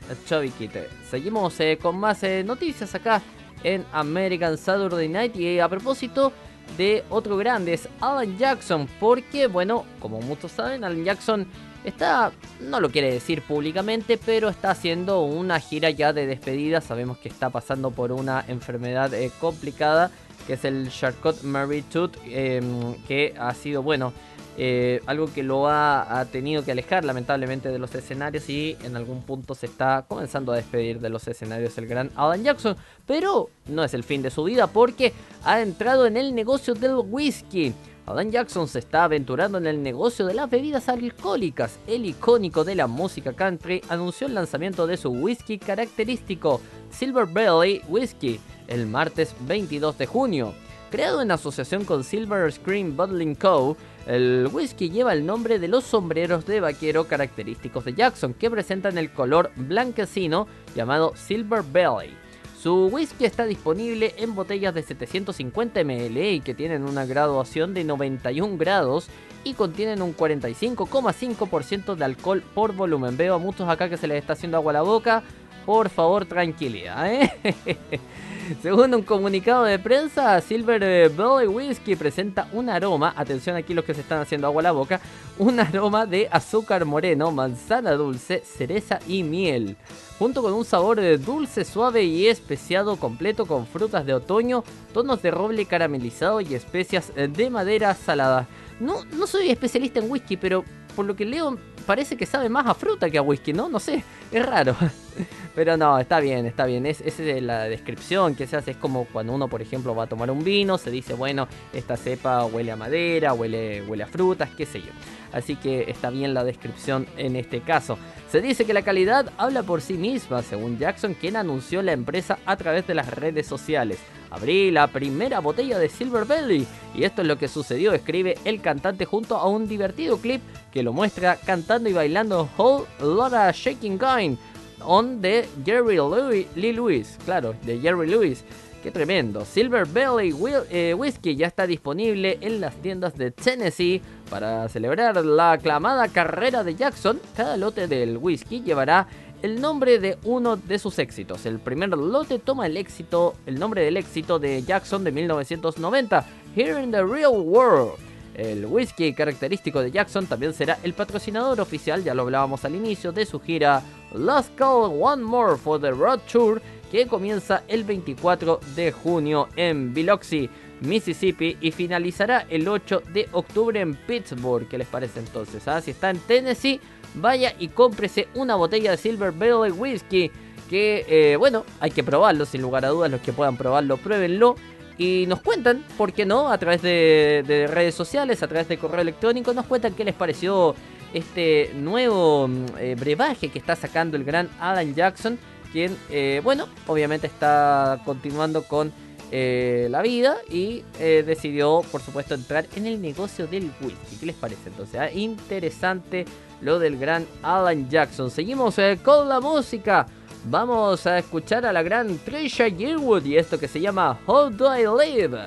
Kid. 0.58 0.70
Seguimos 1.08 1.60
eh, 1.60 1.78
con 1.80 1.98
más 2.00 2.24
eh, 2.24 2.42
noticias 2.44 2.92
acá 2.94 3.22
en 3.62 3.84
American 3.92 4.58
Saturday 4.58 5.08
Night 5.08 5.36
y 5.36 5.46
eh, 5.46 5.62
a 5.62 5.68
propósito 5.68 6.32
de 6.76 7.04
otro 7.10 7.36
grande 7.36 7.74
es 7.74 7.88
Alan 8.00 8.36
Jackson, 8.36 8.88
porque 8.98 9.46
bueno, 9.46 9.84
como 10.00 10.20
muchos 10.20 10.50
saben, 10.50 10.82
Alan 10.82 11.04
Jackson 11.04 11.46
está, 11.84 12.32
no 12.60 12.80
lo 12.80 12.90
quiere 12.90 13.12
decir 13.12 13.42
públicamente, 13.42 14.18
pero 14.18 14.48
está 14.48 14.72
haciendo 14.72 15.22
una 15.22 15.60
gira 15.60 15.90
ya 15.90 16.12
de 16.12 16.26
despedida. 16.26 16.80
Sabemos 16.80 17.18
que 17.18 17.28
está 17.28 17.50
pasando 17.50 17.92
por 17.92 18.10
una 18.10 18.44
enfermedad 18.48 19.12
complicada, 19.40 20.10
que 20.48 20.54
es 20.54 20.64
el 20.64 20.90
Charcot-Marie-Tooth, 20.90 22.16
eh, 22.26 22.60
que 23.06 23.34
ha 23.38 23.54
sido, 23.54 23.82
bueno, 23.82 24.12
eh, 24.60 25.00
algo 25.06 25.32
que 25.32 25.44
lo 25.44 25.68
ha, 25.68 26.26
tenido 26.32 26.64
que 26.64 26.72
alejar 26.72 27.04
lamentablemente 27.04 27.68
de 27.68 27.78
los 27.78 27.94
escenarios 27.94 28.50
y 28.50 28.76
en 28.82 28.96
algún 28.96 29.22
punto 29.22 29.54
se 29.54 29.66
está 29.66 30.04
comenzando 30.08 30.50
a 30.50 30.56
despedir 30.56 30.98
de 30.98 31.10
los 31.10 31.28
escenarios 31.28 31.78
el 31.78 31.86
gran 31.86 32.10
Alan 32.16 32.42
Jackson. 32.42 32.76
Pero 33.06 33.50
no 33.66 33.84
es 33.84 33.94
el 33.94 34.02
fin 34.02 34.20
de 34.20 34.30
su 34.30 34.42
vida 34.42 34.66
porque 34.66 35.12
ha 35.44 35.60
entrado 35.60 36.06
en 36.06 36.16
el 36.16 36.34
negocio 36.34 36.74
del 36.74 36.96
whisky. 36.96 37.72
Alan 38.04 38.32
Jackson 38.32 38.66
se 38.66 38.80
está 38.80 39.04
aventurando 39.04 39.58
en 39.58 39.66
el 39.68 39.80
negocio 39.80 40.26
de 40.26 40.34
las 40.34 40.50
bebidas 40.50 40.88
alcohólicas. 40.88 41.78
El 41.86 42.04
icónico 42.04 42.64
de 42.64 42.74
la 42.74 42.88
música 42.88 43.34
country 43.34 43.80
anunció 43.88 44.26
el 44.26 44.34
lanzamiento 44.34 44.88
de 44.88 44.96
su 44.96 45.10
whisky 45.10 45.58
característico, 45.58 46.60
Silver 46.90 47.26
Belly 47.26 47.82
Whisky, 47.86 48.40
el 48.66 48.86
martes 48.86 49.36
22 49.40 49.98
de 49.98 50.06
junio. 50.06 50.54
Creado 50.90 51.20
en 51.20 51.30
asociación 51.30 51.84
con 51.84 52.02
Silver 52.02 52.50
Screen 52.50 52.96
Bottling 52.96 53.34
Co., 53.34 53.76
el 54.08 54.48
whisky 54.50 54.88
lleva 54.88 55.12
el 55.12 55.26
nombre 55.26 55.58
de 55.58 55.68
los 55.68 55.84
sombreros 55.84 56.46
de 56.46 56.60
vaquero 56.60 57.06
característicos 57.06 57.84
de 57.84 57.92
Jackson, 57.92 58.32
que 58.32 58.50
presentan 58.50 58.96
el 58.96 59.12
color 59.12 59.50
blanquecino 59.54 60.48
llamado 60.74 61.12
Silver 61.14 61.62
Belly. 61.62 62.16
Su 62.58 62.86
whisky 62.86 63.26
está 63.26 63.44
disponible 63.44 64.14
en 64.16 64.34
botellas 64.34 64.74
de 64.74 64.82
750 64.82 65.84
ml 65.84 66.32
y 66.32 66.40
que 66.40 66.54
tienen 66.54 66.84
una 66.84 67.04
graduación 67.04 67.74
de 67.74 67.84
91 67.84 68.56
grados 68.56 69.08
y 69.44 69.52
contienen 69.52 70.00
un 70.00 70.16
45,5% 70.16 71.94
de 71.94 72.04
alcohol 72.04 72.42
por 72.54 72.72
volumen. 72.72 73.16
Veo 73.16 73.34
a 73.34 73.38
muchos 73.38 73.68
acá 73.68 73.90
que 73.90 73.98
se 73.98 74.08
les 74.08 74.22
está 74.22 74.32
haciendo 74.32 74.56
agua 74.56 74.72
a 74.72 74.74
la 74.74 74.82
boca. 74.82 75.22
Por 75.66 75.90
favor, 75.90 76.24
tranquilidad. 76.24 77.12
¿eh? 77.12 77.30
Según 78.62 78.94
un 78.94 79.02
comunicado 79.02 79.64
de 79.64 79.78
prensa, 79.78 80.40
Silver 80.40 80.82
eh, 80.82 81.08
Belly 81.08 81.46
Whiskey 81.46 81.96
presenta 81.96 82.48
un 82.52 82.68
aroma, 82.68 83.12
atención 83.16 83.56
aquí 83.56 83.74
los 83.74 83.84
que 83.84 83.94
se 83.94 84.00
están 84.00 84.20
haciendo 84.20 84.46
agua 84.46 84.62
a 84.62 84.64
la 84.64 84.72
boca, 84.72 85.00
un 85.38 85.60
aroma 85.60 86.06
de 86.06 86.28
azúcar 86.30 86.84
moreno, 86.84 87.30
manzana 87.30 87.92
dulce, 87.92 88.42
cereza 88.44 89.00
y 89.06 89.22
miel, 89.22 89.76
junto 90.18 90.42
con 90.42 90.52
un 90.52 90.64
sabor 90.64 91.00
de 91.00 91.18
dulce, 91.18 91.64
suave 91.64 92.04
y 92.04 92.26
especiado 92.26 92.96
completo 92.96 93.46
con 93.46 93.66
frutas 93.66 94.06
de 94.06 94.14
otoño, 94.14 94.64
tonos 94.92 95.22
de 95.22 95.30
roble 95.30 95.66
caramelizado 95.66 96.40
y 96.40 96.54
especias 96.54 97.12
eh, 97.16 97.28
de 97.28 97.50
madera 97.50 97.94
salada. 97.94 98.46
No, 98.80 99.04
no 99.06 99.26
soy 99.26 99.50
especialista 99.50 100.00
en 100.00 100.10
whisky, 100.10 100.36
pero 100.36 100.64
por 100.94 101.06
lo 101.06 101.16
que 101.16 101.24
leo 101.24 101.58
parece 101.88 102.18
que 102.18 102.26
sabe 102.26 102.50
más 102.50 102.66
a 102.66 102.74
fruta 102.74 103.08
que 103.08 103.16
a 103.16 103.22
whisky, 103.22 103.54
¿no? 103.54 103.70
No 103.70 103.80
sé, 103.80 104.04
es 104.30 104.44
raro. 104.44 104.76
Pero 105.54 105.78
no, 105.78 105.98
está 105.98 106.20
bien, 106.20 106.44
está 106.44 106.66
bien. 106.66 106.84
Es, 106.84 107.00
es 107.00 107.18
la 107.42 107.64
descripción 107.64 108.34
que 108.34 108.46
se 108.46 108.58
hace. 108.58 108.72
Es 108.72 108.76
como 108.76 109.06
cuando 109.06 109.32
uno, 109.32 109.48
por 109.48 109.62
ejemplo, 109.62 109.94
va 109.94 110.04
a 110.04 110.06
tomar 110.06 110.30
un 110.30 110.44
vino, 110.44 110.76
se 110.76 110.90
dice, 110.90 111.14
bueno, 111.14 111.48
esta 111.72 111.96
cepa 111.96 112.44
huele 112.44 112.72
a 112.72 112.76
madera, 112.76 113.32
huele, 113.32 113.80
huele 113.80 114.02
a 114.02 114.06
frutas, 114.06 114.50
qué 114.54 114.66
sé 114.66 114.82
yo. 114.82 114.90
Así 115.32 115.56
que 115.56 115.90
está 115.90 116.10
bien 116.10 116.34
la 116.34 116.44
descripción 116.44 117.06
en 117.16 117.36
este 117.36 117.62
caso. 117.62 117.98
Se 118.30 118.42
dice 118.42 118.66
que 118.66 118.74
la 118.74 118.82
calidad 118.82 119.32
habla 119.38 119.62
por 119.62 119.80
sí 119.80 119.94
misma, 119.94 120.42
según 120.42 120.78
Jackson, 120.78 121.14
quien 121.14 121.36
anunció 121.36 121.80
la 121.80 121.92
empresa 121.92 122.38
a 122.44 122.56
través 122.56 122.86
de 122.86 122.94
las 122.94 123.08
redes 123.08 123.46
sociales. 123.46 123.98
Abrí 124.30 124.70
la 124.70 124.88
primera 124.88 125.40
botella 125.40 125.78
de 125.78 125.88
Silver 125.88 126.24
Belly 126.24 126.66
y 126.94 127.04
esto 127.04 127.22
es 127.22 127.28
lo 127.28 127.38
que 127.38 127.48
sucedió, 127.48 127.92
escribe 127.92 128.36
el 128.44 128.60
cantante 128.60 129.04
junto 129.04 129.36
a 129.36 129.48
un 129.48 129.66
divertido 129.66 130.18
clip 130.18 130.42
que 130.72 130.82
lo 130.82 130.92
muestra 130.92 131.36
cantando 131.36 131.88
y 131.88 131.92
bailando 131.92 132.48
Whole 132.56 132.86
Lotta 133.00 133.50
Shaking 133.52 133.98
Going 133.98 134.36
on 134.84 135.20
de 135.20 135.48
Jerry 135.64 135.96
Louis, 135.96 136.46
Lee 136.54 136.72
Lewis, 136.72 137.18
claro, 137.24 137.54
de 137.64 137.80
Jerry 137.80 138.08
Lewis. 138.08 138.44
Qué 138.82 138.92
tremendo. 138.92 139.44
Silver 139.44 139.86
Belly 139.86 140.32
eh, 140.70 140.94
Whiskey 140.94 141.34
ya 141.34 141.48
está 141.48 141.66
disponible 141.66 142.38
en 142.40 142.60
las 142.60 142.76
tiendas 142.76 143.16
de 143.16 143.32
Tennessee. 143.32 144.00
Para 144.30 144.68
celebrar 144.68 145.24
la 145.24 145.52
aclamada 145.52 146.06
carrera 146.08 146.62
de 146.62 146.76
Jackson, 146.76 147.20
cada 147.36 147.56
lote 147.56 147.88
del 147.88 148.18
whisky 148.18 148.62
llevará 148.62 149.08
el 149.42 149.60
nombre 149.60 149.98
de 149.98 150.18
uno 150.24 150.56
de 150.56 150.78
sus 150.78 150.98
éxitos. 150.98 151.46
El 151.46 151.58
primer 151.58 151.90
lote 151.90 152.38
toma 152.38 152.66
el 152.66 152.76
éxito, 152.76 153.34
el 153.46 153.58
nombre 153.58 153.82
del 153.82 153.96
éxito 153.96 154.38
de 154.38 154.62
Jackson 154.62 155.04
de 155.04 155.12
1990, 155.12 156.26
Here 156.56 156.82
in 156.82 156.90
the 156.90 157.04
Real 157.04 157.32
World. 157.32 157.94
El 158.34 158.66
whisky 158.66 159.12
característico 159.14 159.80
de 159.80 159.90
Jackson 159.90 160.26
también 160.26 160.54
será 160.54 160.78
el 160.84 160.94
patrocinador 160.94 161.60
oficial, 161.60 162.04
ya 162.04 162.14
lo 162.14 162.22
hablábamos 162.22 162.64
al 162.64 162.74
inicio, 162.74 163.10
de 163.10 163.26
su 163.26 163.40
gira 163.40 163.82
Last 164.14 164.54
Call 164.54 164.92
One 165.00 165.22
More 165.22 165.56
for 165.56 165.80
the 165.80 165.90
Road 165.90 166.20
Tour, 166.30 166.62
que 166.90 167.06
comienza 167.06 167.64
el 167.66 167.84
24 167.84 168.60
de 168.76 168.92
junio 168.92 169.48
en 169.56 169.92
Biloxi, 169.92 170.48
Mississippi 170.80 171.56
y 171.60 171.72
finalizará 171.72 172.46
el 172.48 172.68
8 172.68 173.02
de 173.12 173.28
octubre 173.32 173.80
en 173.80 173.94
Pittsburgh. 173.94 174.68
¿Qué 174.68 174.78
les 174.78 174.86
parece 174.86 175.18
entonces? 175.20 175.66
ah? 175.66 175.80
Si 175.80 175.90
está 175.90 176.10
en 176.10 176.18
Tennessee, 176.20 176.80
vaya 177.14 177.54
y 177.58 177.68
cómprese 177.68 178.28
una 178.34 178.54
botella 178.54 178.90
de 178.92 178.96
Silver 178.96 179.32
Belly 179.32 179.70
Whiskey 179.70 180.30
que, 180.68 181.04
eh, 181.08 181.36
bueno, 181.36 181.64
hay 181.80 181.90
que 181.90 182.04
probarlo, 182.04 182.44
sin 182.44 182.62
lugar 182.62 182.84
a 182.84 182.88
dudas, 182.88 183.10
los 183.10 183.20
que 183.20 183.32
puedan 183.32 183.56
probarlo, 183.56 183.96
pruébenlo. 183.96 184.54
Y 184.98 185.26
nos 185.28 185.40
cuentan, 185.40 185.84
¿por 185.96 186.12
qué 186.12 186.26
no? 186.26 186.50
A 186.50 186.58
través 186.58 186.82
de, 186.82 187.44
de 187.46 187.66
redes 187.68 187.94
sociales, 187.94 188.42
a 188.42 188.48
través 188.48 188.68
de 188.68 188.78
correo 188.78 189.00
electrónico, 189.00 189.54
nos 189.54 189.66
cuentan 189.66 189.94
qué 189.94 190.04
les 190.04 190.14
pareció 190.14 190.74
este 191.14 191.70
nuevo 191.74 192.48
mm, 192.48 192.66
eh, 192.78 192.96
brebaje 192.98 193.48
que 193.48 193.58
está 193.58 193.76
sacando 193.76 194.16
el 194.16 194.24
gran 194.24 194.50
Alan 194.60 194.94
Jackson, 194.94 195.38
quien, 195.72 195.96
eh, 196.10 196.40
bueno, 196.42 196.66
obviamente 196.86 197.26
está 197.26 198.00
continuando 198.04 198.64
con 198.64 198.92
la 199.30 200.00
vida 200.00 200.38
y 200.48 200.82
decidió, 200.96 201.82
por 201.92 202.00
supuesto, 202.00 202.34
entrar 202.34 202.66
en 202.76 202.86
el 202.86 203.02
negocio 203.02 203.46
del 203.46 203.70
whisky. 203.82 204.16
¿Qué 204.18 204.24
les 204.24 204.34
parece 204.34 204.70
entonces? 204.70 204.98
ah? 204.98 205.10
Interesante 205.12 206.24
lo 206.60 206.78
del 206.78 206.98
gran 206.98 207.26
Alan 207.42 207.88
Jackson. 207.88 208.30
Seguimos 208.30 208.78
eh, 208.78 208.98
con 209.02 209.28
la 209.28 209.40
música. 209.40 210.06
Vamos 210.44 211.06
a 211.06 211.18
escuchar 211.18 211.66
a 211.66 211.72
la 211.72 211.82
gran 211.82 212.18
Trisha 212.18 212.68
Yearwood 212.68 213.24
y 213.24 213.36
esto 213.36 213.58
que 213.58 213.68
se 213.68 213.80
llama 213.80 214.18
How 214.26 214.50
Do 214.50 214.66
I 214.66 214.86
Live. 214.86 215.38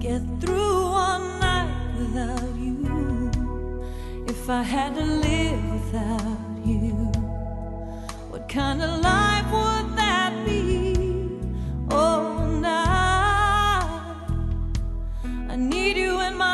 Get 0.00 0.20
through 0.40 0.90
one? 0.92 2.51
If 4.42 4.50
I 4.50 4.64
had 4.64 4.96
to 4.96 5.04
live 5.04 5.70
without 5.70 6.66
you, 6.66 7.12
what 8.28 8.48
kind 8.48 8.82
of 8.82 8.90
life 8.98 9.46
would 9.52 9.96
that 9.96 10.32
be? 10.44 11.28
Oh, 11.88 12.44
now 12.60 14.26
I 15.48 15.54
need 15.54 15.96
you 15.96 16.18
in 16.22 16.36
my 16.36 16.51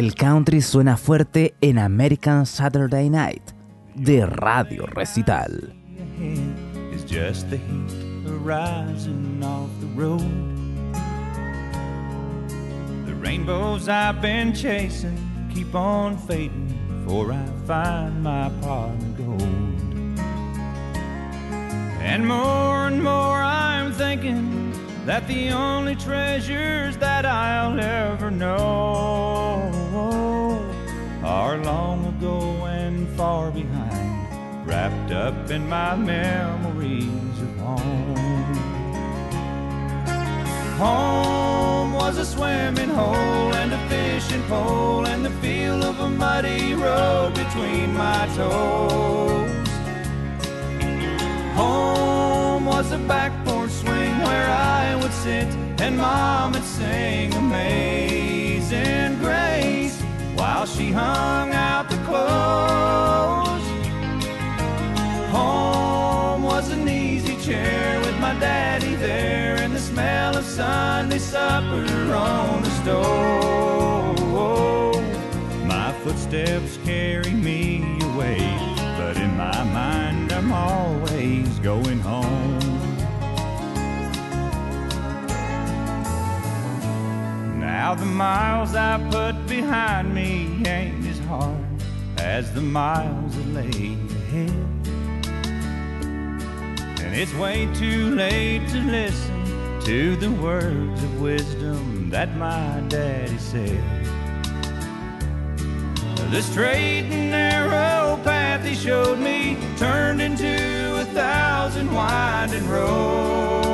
El 0.00 0.14
country 0.14 0.62
suena 0.62 0.96
fuerte 0.96 1.52
en 1.60 1.78
American 1.78 2.46
Saturday 2.46 3.10
Night 3.10 3.42
de 3.94 4.24
Radio 4.24 4.86
Recital. 4.86 5.74
rainbows 13.20 13.88
I've 13.90 14.22
been 14.22 14.54
chasing 14.54 15.50
keep 15.52 15.74
on 15.74 16.16
fading 16.16 16.72
before 17.04 17.34
I 17.34 17.44
find 17.66 18.22
my 18.22 18.48
pot 18.62 18.94
of 18.94 19.18
gold. 19.18 20.18
And 22.00 22.26
more 22.26 22.86
and 22.86 23.02
more 23.02 23.42
I'm 23.42 23.92
thinking 23.92 24.72
that 25.04 25.28
the 25.28 25.50
only 25.50 25.94
treasures 25.94 26.96
that 26.96 27.26
I'll 27.26 27.78
ever 27.78 28.30
know 28.30 29.79
are 31.30 31.58
long 31.58 32.04
ago 32.06 32.40
and 32.66 33.08
far 33.10 33.52
behind, 33.52 34.66
wrapped 34.66 35.12
up 35.12 35.48
in 35.48 35.62
my 35.68 35.94
memories 35.94 37.36
of 37.46 37.56
home. 37.58 38.56
Home 40.84 41.92
was 41.92 42.18
a 42.18 42.24
swimming 42.24 42.88
hole 42.88 43.54
and 43.60 43.72
a 43.72 43.80
fishing 43.88 44.42
pole 44.54 45.06
and 45.06 45.24
the 45.24 45.30
feel 45.42 45.84
of 45.84 46.00
a 46.00 46.10
muddy 46.10 46.74
road 46.74 47.32
between 47.34 47.94
my 47.94 48.22
toes. 48.34 49.68
Home 51.54 52.64
was 52.66 52.90
a 52.90 52.98
back 53.12 53.32
porch 53.44 53.70
swing 53.70 54.14
where 54.26 54.50
I 54.50 54.96
would 55.00 55.12
sit 55.12 55.48
and 55.84 55.96
mom 55.96 56.52
would 56.54 56.64
sing 56.64 57.32
Amazing 57.34 58.99
while 60.60 60.66
she 60.66 60.92
hung 60.92 61.54
out 61.54 61.88
the 61.88 61.96
clothes. 62.04 63.66
Home 65.32 66.42
was 66.42 66.70
an 66.70 66.86
easy 66.86 67.34
chair 67.38 67.98
with 68.00 68.18
my 68.20 68.34
daddy 68.38 68.94
there 68.96 69.56
and 69.56 69.74
the 69.74 69.78
smell 69.78 70.36
of 70.36 70.44
Sunday 70.44 71.16
supper 71.16 71.86
on 72.14 72.62
the 72.62 72.70
stove. 72.82 74.20
My 75.64 75.92
footsteps 76.04 76.78
carry 76.84 77.30
me 77.30 77.98
away, 78.12 78.40
but 78.98 79.16
in 79.16 79.34
my 79.38 79.62
mind 79.64 80.30
I'm 80.30 80.52
always 80.52 81.58
going 81.60 82.00
home. 82.00 82.59
Now 87.70 87.94
the 87.94 88.04
miles 88.04 88.74
I 88.74 88.98
put 89.12 89.46
behind 89.46 90.12
me 90.12 90.60
ain't 90.66 91.06
as 91.06 91.20
hard 91.20 91.64
as 92.18 92.52
the 92.52 92.60
miles 92.60 93.36
that 93.36 93.46
lay 93.46 93.96
ahead. 94.18 94.50
And 97.00 97.14
it's 97.14 97.32
way 97.34 97.68
too 97.74 98.10
late 98.16 98.68
to 98.70 98.78
listen 98.78 99.80
to 99.82 100.16
the 100.16 100.32
words 100.32 101.00
of 101.00 101.20
wisdom 101.20 102.10
that 102.10 102.36
my 102.36 102.82
daddy 102.88 103.38
said. 103.38 103.80
The 106.32 106.42
straight 106.42 107.06
and 107.08 107.30
narrow 107.30 108.20
path 108.24 108.64
he 108.64 108.74
showed 108.74 109.20
me 109.20 109.56
turned 109.76 110.20
into 110.20 111.00
a 111.00 111.04
thousand 111.04 111.94
winding 111.94 112.68
roads. 112.68 113.69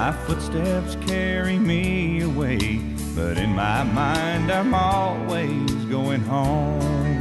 My 0.00 0.12
footsteps 0.12 0.96
carry 1.08 1.58
me 1.58 2.22
away, 2.22 2.80
but 3.16 3.36
in 3.36 3.50
my 3.50 3.82
mind 3.82 4.48
I'm 4.48 4.72
always 4.72 5.72
going 5.86 6.20
home. 6.20 7.20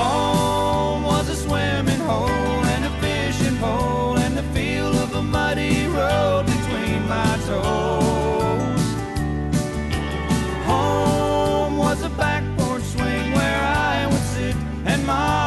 Home 0.00 1.02
was 1.02 1.30
a 1.30 1.36
swimming 1.36 2.00
hole 2.00 2.62
and 2.74 2.84
a 2.84 2.90
fishing 3.00 3.56
pole 3.56 4.18
and 4.18 4.36
the 4.36 4.42
feel 4.52 4.92
of 5.04 5.14
a 5.14 5.22
muddy 5.22 5.86
road 5.86 6.44
between 6.44 7.08
my 7.08 7.38
toes. 7.46 8.86
Home 10.66 11.78
was 11.78 12.02
a 12.02 12.10
back 12.10 12.44
porch 12.58 12.82
swing 12.82 13.32
where 13.32 13.62
I 13.62 14.06
would 14.10 14.26
sit 14.34 14.56
and 14.84 15.06
mom 15.06 15.43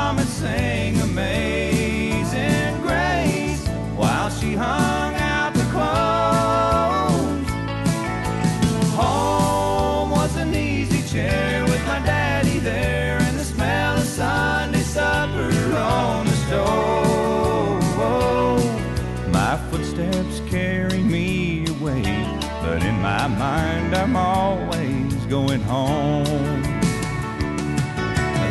I'm 24.07 24.15
always 24.15 25.13
going 25.25 25.59
home. 25.59 26.23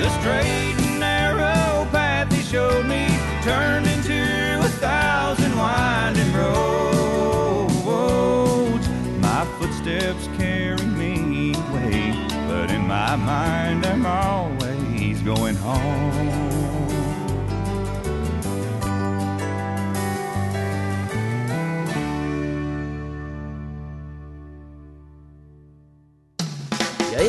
The 0.03 0.11
straight 0.21 0.75
and 0.77 1.01
narrow 1.01 1.89
path 1.91 2.31
he 2.31 2.43
showed 2.43 2.85
me 2.85 3.07
turned 3.43 3.87
into 3.87 4.61
a 4.61 4.69
thousand 4.69 5.57
winding 5.57 6.31
roads. 6.35 7.75
My 9.23 9.47
footsteps 9.59 10.29
carry 10.37 10.85
me 10.85 11.55
away, 11.55 12.13
but 12.49 12.71
in 12.71 12.87
my 12.87 13.17
mind 13.17 13.87
I'm 13.87 14.05
always 14.05 15.23
going 15.23 15.57
home. 15.57 16.06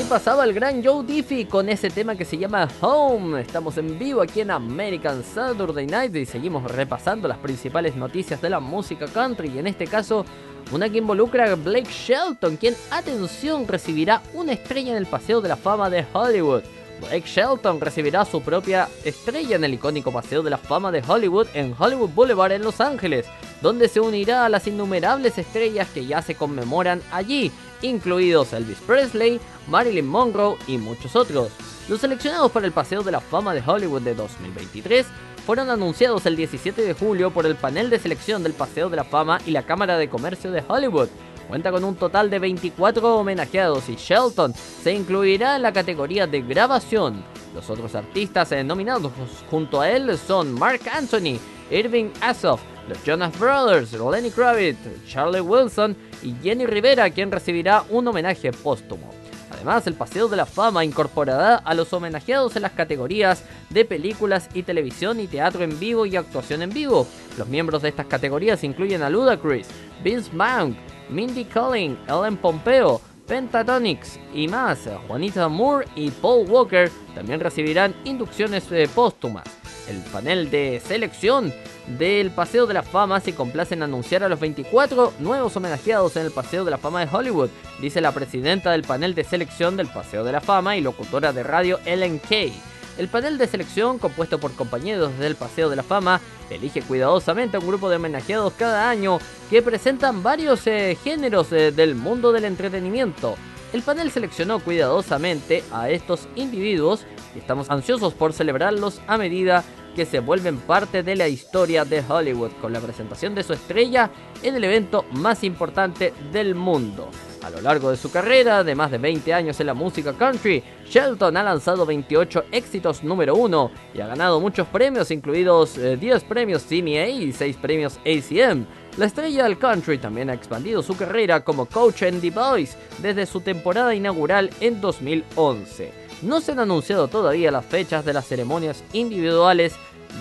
Pasaba 0.08 0.46
el 0.46 0.54
gran 0.54 0.84
Joe 0.84 1.04
Diffie 1.04 1.48
con 1.48 1.68
ese 1.68 1.90
tema 1.90 2.16
que 2.16 2.24
se 2.24 2.38
llama 2.38 2.68
Home. 2.80 3.42
Estamos 3.42 3.78
en 3.78 4.00
vivo 4.00 4.22
aquí 4.22 4.40
en 4.40 4.52
American 4.52 5.22
Saturday 5.22 5.86
Night 5.86 6.16
y 6.16 6.26
seguimos 6.26 6.64
repasando 6.72 7.28
las 7.28 7.38
principales 7.40 7.96
noticias 7.96 8.42
de 8.42 8.50
la 8.50 8.62
música 8.62 9.08
country. 9.08 9.50
Y 9.50 9.60
en 9.60 9.68
este 9.68 9.86
caso, 9.86 10.26
una 10.72 10.90
que 10.90 11.00
involucra 11.00 11.52
a 11.52 11.56
Blake 11.56 11.90
Shelton, 11.92 12.56
quien, 12.56 12.76
atención, 12.90 13.68
recibirá 13.68 14.22
una 14.34 14.54
estrella 14.54 14.92
en 14.92 14.98
el 14.98 15.08
Paseo 15.08 15.42
de 15.42 15.50
la 15.50 15.58
Fama 15.58 15.90
de 15.90 16.06
Hollywood. 16.14 16.64
Blake 17.02 17.28
Shelton 17.28 17.82
recibirá 17.82 18.24
su 18.24 18.42
propia 18.42 18.88
estrella 19.04 19.58
en 19.58 19.64
el 19.66 19.74
icónico 19.74 20.12
Paseo 20.12 20.42
de 20.42 20.50
la 20.50 20.58
Fama 20.58 20.92
de 20.92 21.04
Hollywood 21.06 21.48
en 21.54 21.76
Hollywood 21.78 22.12
Boulevard 22.16 22.54
en 22.54 22.64
Los 22.64 22.80
Ángeles, 22.80 23.26
donde 23.62 23.88
se 23.88 24.00
unirá 24.00 24.46
a 24.46 24.50
las 24.50 24.68
innumerables 24.68 25.38
estrellas 25.38 25.88
que 25.94 26.06
ya 26.06 26.22
se 26.22 26.36
conmemoran 26.36 27.02
allí, 27.12 27.52
incluidos 27.82 28.54
Elvis 28.54 28.80
Presley, 28.80 29.40
Marilyn 29.68 30.08
Monroe 30.08 30.58
y 30.68 30.78
muchos 30.78 31.16
otros. 31.16 31.50
Los 31.90 32.02
seleccionados 32.02 32.52
para 32.52 32.66
el 32.66 32.74
Paseo 32.74 33.02
de 33.04 33.12
la 33.12 33.22
Fama 33.22 33.54
de 33.54 33.64
Hollywood 33.66 34.02
de 34.02 34.14
2023 34.14 35.06
fueron 35.46 35.70
anunciados 35.70 36.26
el 36.26 36.36
17 36.36 36.82
de 36.82 36.94
julio 36.94 37.32
por 37.32 37.46
el 37.46 37.56
panel 37.56 37.90
de 37.90 38.00
selección 38.00 38.44
del 38.44 38.52
Paseo 38.54 38.90
de 38.90 38.98
la 38.98 39.06
Fama 39.06 39.40
y 39.46 39.52
la 39.52 39.64
Cámara 39.64 39.98
de 39.98 40.10
Comercio 40.10 40.52
de 40.52 40.64
Hollywood. 40.68 41.08
Cuenta 41.48 41.72
con 41.72 41.86
un 41.86 41.96
total 41.96 42.30
de 42.30 42.40
24 42.40 43.16
homenajeados 43.16 43.88
y 43.88 43.96
Shelton 43.96 44.54
se 44.54 44.92
incluirá 44.92 45.56
en 45.56 45.62
la 45.62 45.72
categoría 45.72 46.28
de 46.28 46.42
grabación. 46.42 47.24
Los 47.56 47.70
otros 47.70 47.96
artistas 47.96 48.52
eh, 48.52 48.66
nominados 48.66 49.14
junto 49.50 49.80
a 49.80 49.90
él 49.90 50.18
son 50.18 50.52
Mark 50.52 50.82
Anthony, 50.92 51.40
Irving 51.72 52.10
Azoff, 52.20 52.60
los 52.88 53.04
Jonas 53.04 53.38
Brothers, 53.40 53.94
Lenny 53.94 54.32
Kravitz, 54.32 54.78
Charlie 55.08 55.42
Wilson 55.42 55.96
y 56.24 56.34
Jenny 56.42 56.66
Rivera, 56.66 57.10
quien 57.10 57.32
recibirá 57.32 57.84
un 57.90 58.08
homenaje 58.08 58.52
póstumo. 58.52 59.14
Además, 59.52 59.88
el 59.88 59.96
Paseo 59.96 60.28
de 60.28 60.38
la 60.38 60.46
Fama 60.46 60.86
incorporará 60.86 61.56
a 61.56 61.74
los 61.74 61.92
homenajeados 61.92 62.56
en 62.56 62.62
las 62.62 62.74
categorías 62.74 63.44
de 63.70 63.86
películas 63.86 64.50
y 64.54 64.64
televisión 64.64 65.20
y 65.20 65.28
teatro 65.28 65.64
en 65.64 65.80
vivo 65.80 66.06
y 66.06 66.16
actuación 66.16 66.62
en 66.62 66.70
vivo. 66.70 67.08
Los 67.38 67.48
miembros 67.48 67.82
de 67.82 67.90
estas 67.90 68.06
categorías 68.06 68.64
incluyen 68.64 69.02
a 69.02 69.10
Ludacris, 69.10 69.68
Vince 70.04 70.30
Vaughn, 70.34 70.78
Mindy 71.10 71.46
Kaling, 71.46 71.98
Ellen 72.08 72.38
Pompeo, 72.38 73.02
Pentatonix 73.28 74.20
y 74.34 74.48
más. 74.48 74.88
Juanita 75.08 75.48
Moore 75.48 75.88
y 75.96 76.12
Paul 76.12 76.50
Walker 76.50 76.92
también 77.16 77.40
recibirán 77.40 77.96
inducciones 78.06 78.72
eh, 78.72 78.88
póstumas. 78.94 79.46
El 79.88 80.02
panel 80.12 80.50
de 80.50 80.82
selección 80.86 81.54
del 81.98 82.32
Paseo 82.32 82.68
de 82.68 82.74
la 82.74 82.84
Fama 82.84 83.22
se 83.22 83.34
complace 83.34 83.74
en 83.74 83.84
anunciar 83.84 84.22
a 84.24 84.30
los 84.30 84.40
24 84.40 85.14
nuevos 85.20 85.56
homenajeados 85.56 86.18
en 86.18 86.26
el 86.26 86.32
Paseo 86.32 86.66
de 86.66 86.72
la 86.72 86.78
Fama 86.78 87.06
de 87.06 87.16
Hollywood, 87.16 87.50
dice 87.80 88.02
la 88.02 88.12
presidenta 88.12 88.72
del 88.72 88.84
panel 88.84 89.16
de 89.16 89.24
selección 89.24 89.78
del 89.78 89.88
Paseo 89.88 90.26
de 90.26 90.34
la 90.34 90.42
Fama 90.42 90.76
y 90.76 90.82
locutora 90.82 91.32
de 91.32 91.44
radio 91.44 91.80
Ellen 91.86 92.20
Kay. 92.20 92.54
El 92.98 93.08
panel 93.08 93.38
de 93.38 93.48
selección, 93.48 94.00
compuesto 94.00 94.40
por 94.40 94.54
compañeros 94.54 95.18
del 95.20 95.36
Paseo 95.36 95.70
de 95.70 95.76
la 95.78 95.84
Fama, 95.84 96.20
elige 96.50 96.82
cuidadosamente 96.82 97.56
a 97.56 97.60
un 97.60 97.68
grupo 97.68 97.90
de 97.90 97.96
homenajeados 97.96 98.54
cada 98.54 98.90
año 98.90 99.20
que 99.50 99.62
presentan 99.62 100.24
varios 100.24 100.66
eh, 100.68 100.98
géneros 101.02 101.52
eh, 101.54 101.72
del 101.72 101.96
mundo 101.96 102.34
del 102.34 102.46
entretenimiento. 102.46 103.36
El 103.74 103.82
panel 103.82 104.12
seleccionó 104.12 104.60
cuidadosamente 104.60 105.64
a 105.72 105.90
estos 105.90 106.28
individuos 106.36 107.06
y 107.36 107.40
estamos 107.40 107.70
ansiosos 107.70 108.14
por 108.14 108.32
celebrarlos 108.32 109.02
a 109.08 109.18
medida 109.18 109.64
que 109.94 110.06
se 110.06 110.20
vuelven 110.20 110.58
parte 110.58 111.04
de 111.04 111.16
la 111.16 111.28
historia 111.28 111.84
de 111.84 112.04
Hollywood 112.08 112.52
con 112.62 112.72
la 112.72 112.80
presentación 112.80 113.36
de 113.36 113.44
su 113.44 113.54
estrella 113.54 114.10
en 114.42 114.56
el 114.56 114.64
evento 114.64 115.06
más 115.12 115.44
importante 115.44 116.14
del 116.32 116.56
mundo. 116.56 117.10
A 117.44 117.50
lo 117.50 117.62
largo 117.62 117.90
de 117.90 117.98
su 117.98 118.12
carrera, 118.12 118.64
de 118.64 118.76
más 118.76 118.92
de 118.92 119.00
20 119.00 119.34
años 119.34 119.60
en 119.60 119.68
la 119.68 119.74
música 119.74 120.14
country, 120.14 120.64
Shelton 120.86 121.36
ha 121.36 121.44
lanzado 121.44 121.86
28 121.86 122.46
éxitos 122.52 123.04
número 123.04 123.36
1 123.36 123.72
y 123.96 124.02
ha 124.02 124.08
ganado 124.08 124.40
muchos 124.40 124.68
premios, 124.68 125.12
incluidos 125.12 125.78
eh, 125.78 125.98
10 125.98 126.24
premios 126.26 126.64
CMA 126.64 127.08
y 127.08 127.32
6 127.34 127.58
premios 127.58 128.00
ACM. 128.06 128.66
La 128.98 129.06
estrella 129.06 129.44
del 129.44 129.60
country 129.60 130.00
también 130.00 130.32
ha 130.32 130.34
expandido 130.34 130.82
su 130.82 130.98
carrera 130.98 131.44
como 131.44 131.68
coach 131.68 132.02
en 132.02 132.20
The 132.20 132.32
Voice 132.32 132.76
desde 132.98 133.28
su 133.28 133.42
temporada 133.42 133.94
inaugural 133.94 134.50
en 134.60 134.82
2011. 134.82 135.94
No 136.24 136.42
se 136.42 136.54
han 136.54 136.60
anunciado 136.60 137.08
todavía 137.08 137.52
las 137.52 137.64
fechas 137.64 138.04
de 138.04 138.14
las 138.14 138.26
ceremonias 138.26 138.84
individuales 138.94 139.76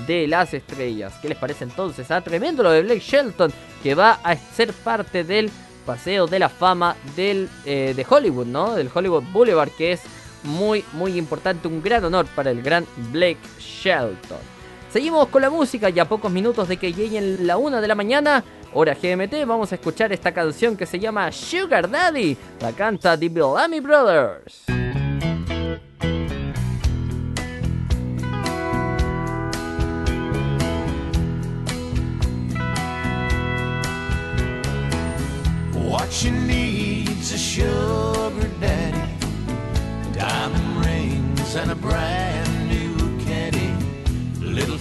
de 0.07 0.29
las 0.29 0.53
estrellas. 0.53 1.15
¿Qué 1.23 1.31
les 1.31 1.39
parece 1.39 1.65
entonces? 1.65 2.11
Ah, 2.11 2.21
tremendo 2.21 2.63
lo 2.63 2.71
de 2.71 2.83
Blake 2.83 3.01
Shelton, 3.01 3.51
que 3.83 3.95
va 3.95 4.21
a 4.23 4.37
ser 4.37 4.75
parte 4.75 5.25
del 5.25 5.51
paseo 5.87 6.27
de 6.27 6.39
la 6.39 6.51
fama 6.51 6.97
del, 7.17 7.49
eh, 7.65 7.95
de 7.97 8.07
Hollywood, 8.07 8.47
¿no? 8.47 8.75
Del 8.75 8.91
Hollywood 8.93 9.25
Boulevard, 9.33 9.71
que 9.71 9.93
es 9.93 10.03
muy, 10.43 10.85
muy 10.93 11.17
importante, 11.17 11.67
un 11.67 11.83
gran 11.83 12.05
honor 12.05 12.27
para 12.27 12.51
el 12.51 12.61
gran 12.61 12.85
Blake 13.11 13.39
Shelton. 13.59 14.56
Seguimos 14.97 15.29
con 15.29 15.43
la 15.43 15.51
música 15.51 15.91
y 15.91 15.99
a 15.99 16.07
pocos 16.07 16.33
minutos 16.33 16.69
de 16.69 16.79
que 16.79 16.91
lleguen 16.91 17.47
la 17.47 17.59
una 17.59 17.83
de 17.83 17.87
la 17.87 17.95
mañana, 17.95 18.43
hora 18.73 18.95
GMT, 18.95 19.47
vamos 19.47 19.71
a 19.71 19.75
escuchar 19.75 20.11
esta 20.11 20.33
canción 20.33 20.75
que 20.75 20.87
se 20.87 20.99
llama 20.99 21.31
Sugar 21.31 21.91
Daddy. 21.91 22.35
La 22.63 22.73
canta 22.73 23.15
The 23.15 23.29
Bellamy 23.29 23.81
Brothers. 23.81 24.65
What 35.75 36.11
she 36.11 36.31
needs 36.31 37.35
is 37.35 37.43
sugar 37.43 38.49
daddy, 38.63 39.13
diamond 40.15 40.87
rings 40.87 41.55
and 41.55 41.71
a 41.71 41.75
brand 41.75 42.46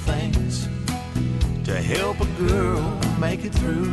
things 0.06 0.68
to 1.66 1.74
help 1.82 2.20
a 2.22 2.26
girl 2.48 2.82
make 3.20 3.44
it 3.44 3.54
through. 3.54 3.92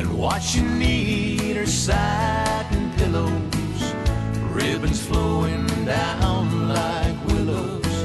And 0.00 0.18
what 0.18 0.42
you 0.54 0.62
need 0.62 1.56
are 1.56 1.66
satin 1.66 2.90
pillows, 2.98 3.82
ribbons 4.50 5.00
flowing 5.06 5.66
down 5.84 6.68
like 6.68 7.16
willows. 7.26 7.96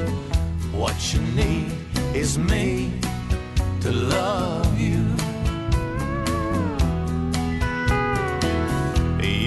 What 0.72 1.12
you 1.12 1.20
need 1.42 1.72
is 2.14 2.38
me 2.38 2.92
to 3.80 3.90
love 3.90 4.78
you. 4.78 5.02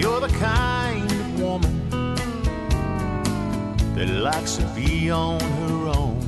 You're 0.01 0.19
the 0.19 0.33
kind 0.37 1.12
that 3.95 4.09
likes 4.09 4.57
to 4.57 4.65
be 4.75 5.11
on 5.11 5.39
her 5.39 5.87
own, 5.99 6.19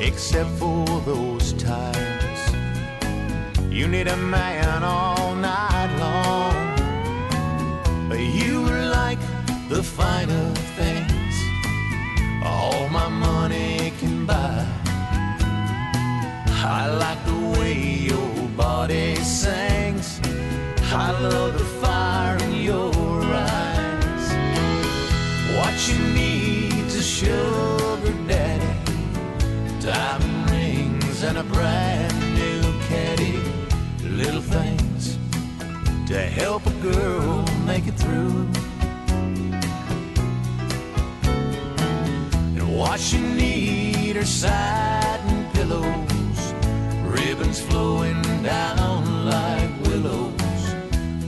except 0.00 0.50
for 0.50 0.84
those 1.00 1.52
times 1.54 2.38
you 3.70 3.86
need 3.86 4.08
a 4.08 4.16
man 4.16 4.82
all 4.82 5.34
night 5.34 5.90
long. 5.98 6.54
But 8.08 8.20
you 8.20 8.60
like 8.98 9.20
the 9.68 9.82
finer 9.82 10.54
things 10.76 11.34
all 12.42 12.88
my 12.88 13.08
money 13.08 13.92
can 14.00 14.26
buy. 14.26 14.66
I 16.80 16.88
like 17.04 17.24
the 17.24 17.58
way 17.58 17.74
your 18.10 18.48
body 18.56 19.14
sings. 19.16 20.20
I 20.92 21.10
love 21.20 21.52
the 21.58 21.77
to 36.08 36.18
help 36.18 36.64
a 36.64 36.70
girl 36.80 37.44
make 37.66 37.86
it 37.86 37.92
through. 37.92 38.48
And 42.56 42.78
what 42.78 43.12
you 43.12 43.20
need 43.20 44.16
are 44.16 44.24
satin 44.24 45.46
pillows, 45.52 46.54
ribbons 47.02 47.60
flowing 47.60 48.22
down 48.42 49.26
like 49.26 49.70
willows. 49.82 50.62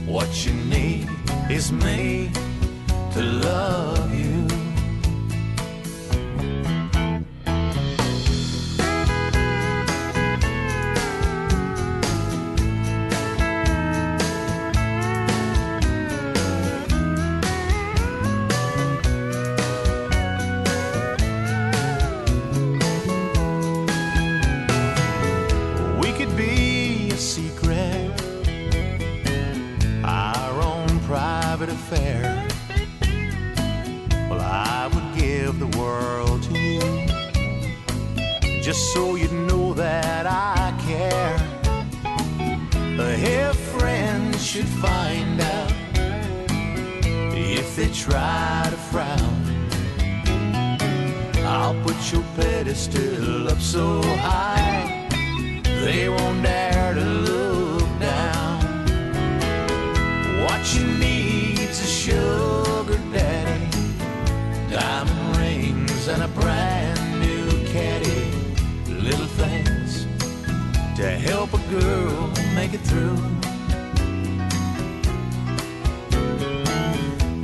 What 0.07 0.47
you 0.47 0.53
need 0.53 1.07
is 1.47 1.71
me 1.71 2.31
to 3.13 3.21
love 3.21 4.10
through. 72.91 73.23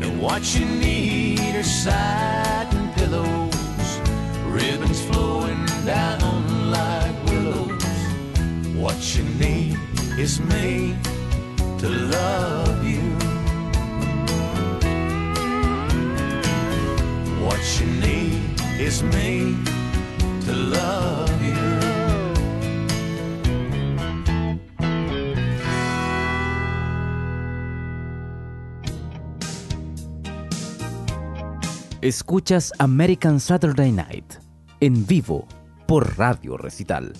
And 0.03 0.21
what 0.21 0.43
you 0.55 0.65
need 0.65 1.55
are 1.55 1.63
satin 1.63 2.85
pillows, 2.97 3.89
ribbons 4.57 5.01
flowing 5.09 5.65
down 5.85 6.71
like 6.77 7.15
willows. 7.29 7.85
What 8.83 8.99
you 9.15 9.23
need 9.45 9.77
is 10.19 10.41
me 10.41 10.97
to 11.81 11.87
love 12.17 12.79
you. 12.93 13.07
What 17.45 17.61
you 17.79 17.87
need 18.07 18.41
is 18.87 19.01
me 19.01 19.55
to 20.45 20.53
love 20.53 21.26
Escuchas 32.07 32.71
American 32.79 33.37
Saturday 33.37 33.91
Night 33.91 34.35
en 34.79 35.05
vivo 35.05 35.45
por 35.87 36.17
Radio 36.17 36.55
Recital. 36.55 37.11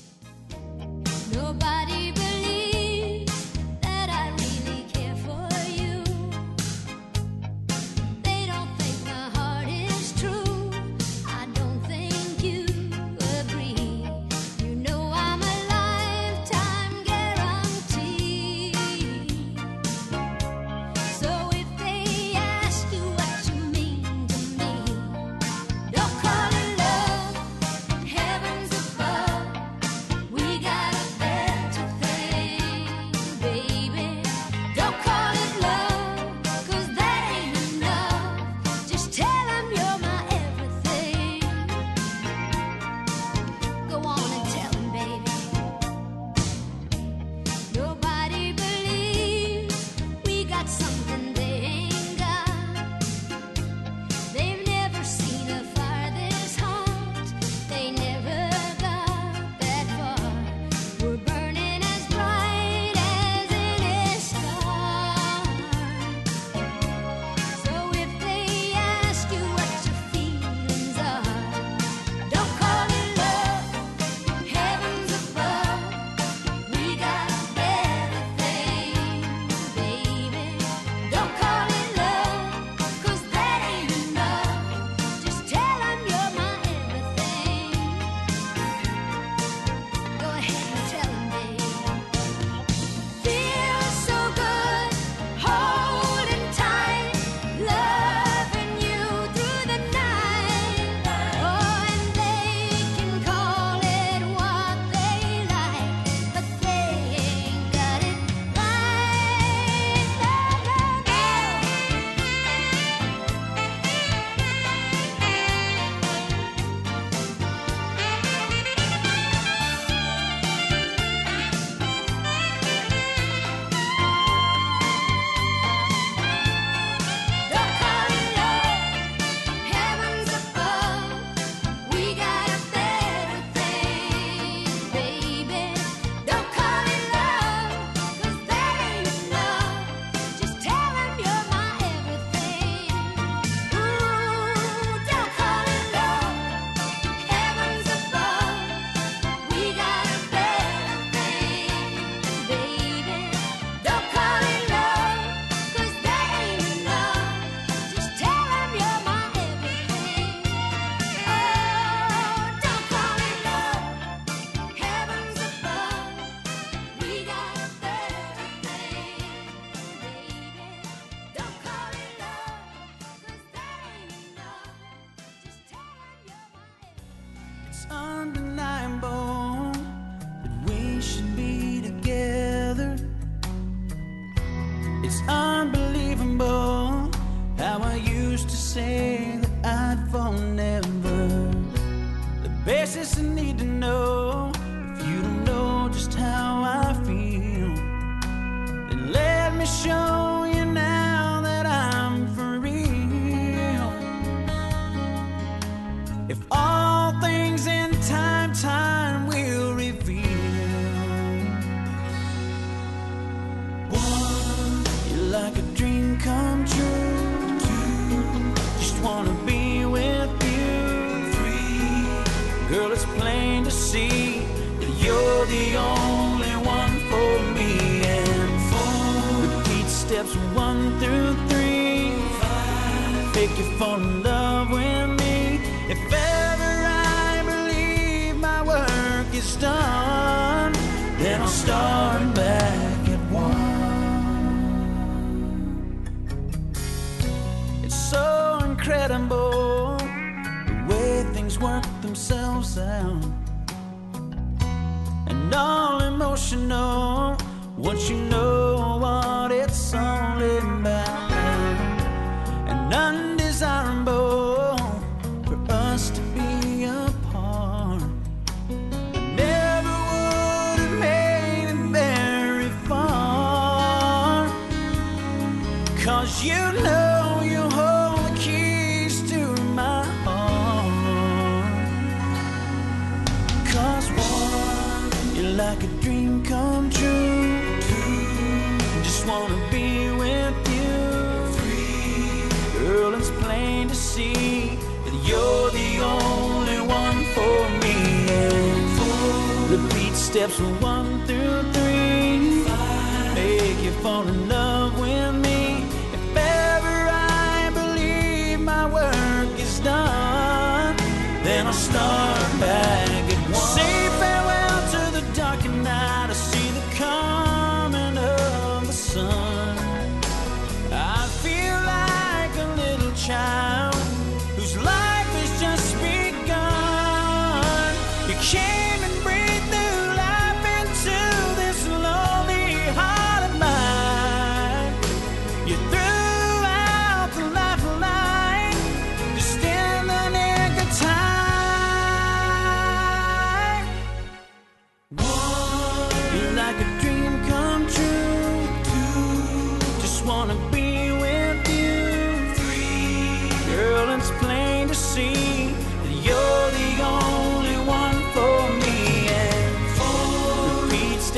all 255.54 256.02
emotional. 256.02 257.36
What 257.76 258.10
you 258.10 258.18
know. 258.18 258.77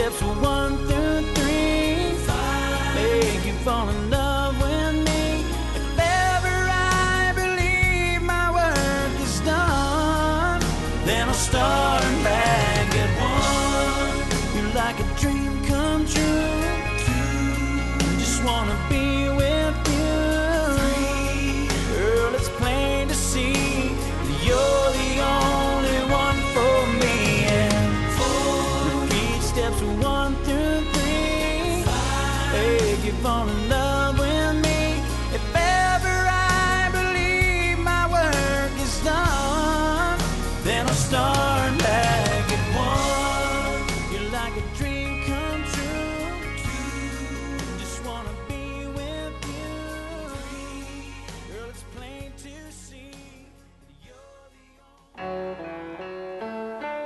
To 0.09 0.25
one 0.25 0.75
thing 0.87 0.98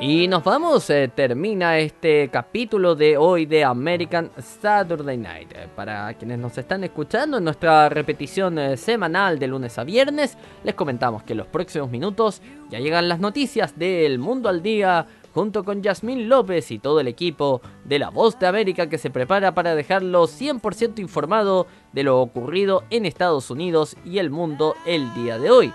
Y 0.05 0.27
nos 0.27 0.43
vamos, 0.43 0.89
eh, 0.89 1.09
termina 1.15 1.79
este 1.79 2.27
capítulo 2.27 2.93
de 2.93 3.15
hoy 3.15 3.45
de 3.45 3.63
American 3.63 4.31
Saturday 4.37 5.17
Night. 5.17 5.53
Eh, 5.55 5.69
para 5.73 6.13
quienes 6.15 6.39
nos 6.39 6.57
están 6.57 6.83
escuchando 6.83 7.37
en 7.37 7.45
nuestra 7.45 7.87
repetición 7.87 8.59
eh, 8.59 8.75
semanal 8.75 9.39
de 9.39 9.47
lunes 9.47 9.79
a 9.79 9.85
viernes, 9.85 10.37
les 10.65 10.75
comentamos 10.75 11.23
que 11.23 11.31
en 11.31 11.37
los 11.37 11.47
próximos 11.47 11.89
minutos 11.89 12.41
ya 12.69 12.79
llegan 12.79 13.07
las 13.07 13.21
noticias 13.21 13.79
del 13.79 14.19
mundo 14.19 14.49
al 14.49 14.61
día 14.61 15.07
junto 15.33 15.63
con 15.63 15.81
Yasmín 15.81 16.27
López 16.27 16.69
y 16.71 16.79
todo 16.79 16.99
el 16.99 17.07
equipo 17.07 17.61
de 17.85 17.99
La 17.99 18.09
Voz 18.09 18.37
de 18.37 18.47
América 18.47 18.89
que 18.89 18.97
se 18.97 19.09
prepara 19.09 19.53
para 19.53 19.73
dejarlo 19.73 20.27
100% 20.27 20.99
informado 20.99 21.65
de 21.93 22.03
lo 22.03 22.19
ocurrido 22.19 22.83
en 22.89 23.05
Estados 23.05 23.49
Unidos 23.49 23.95
y 24.03 24.17
el 24.17 24.31
mundo 24.31 24.75
el 24.85 25.13
día 25.13 25.39
de 25.39 25.49
hoy. 25.49 25.73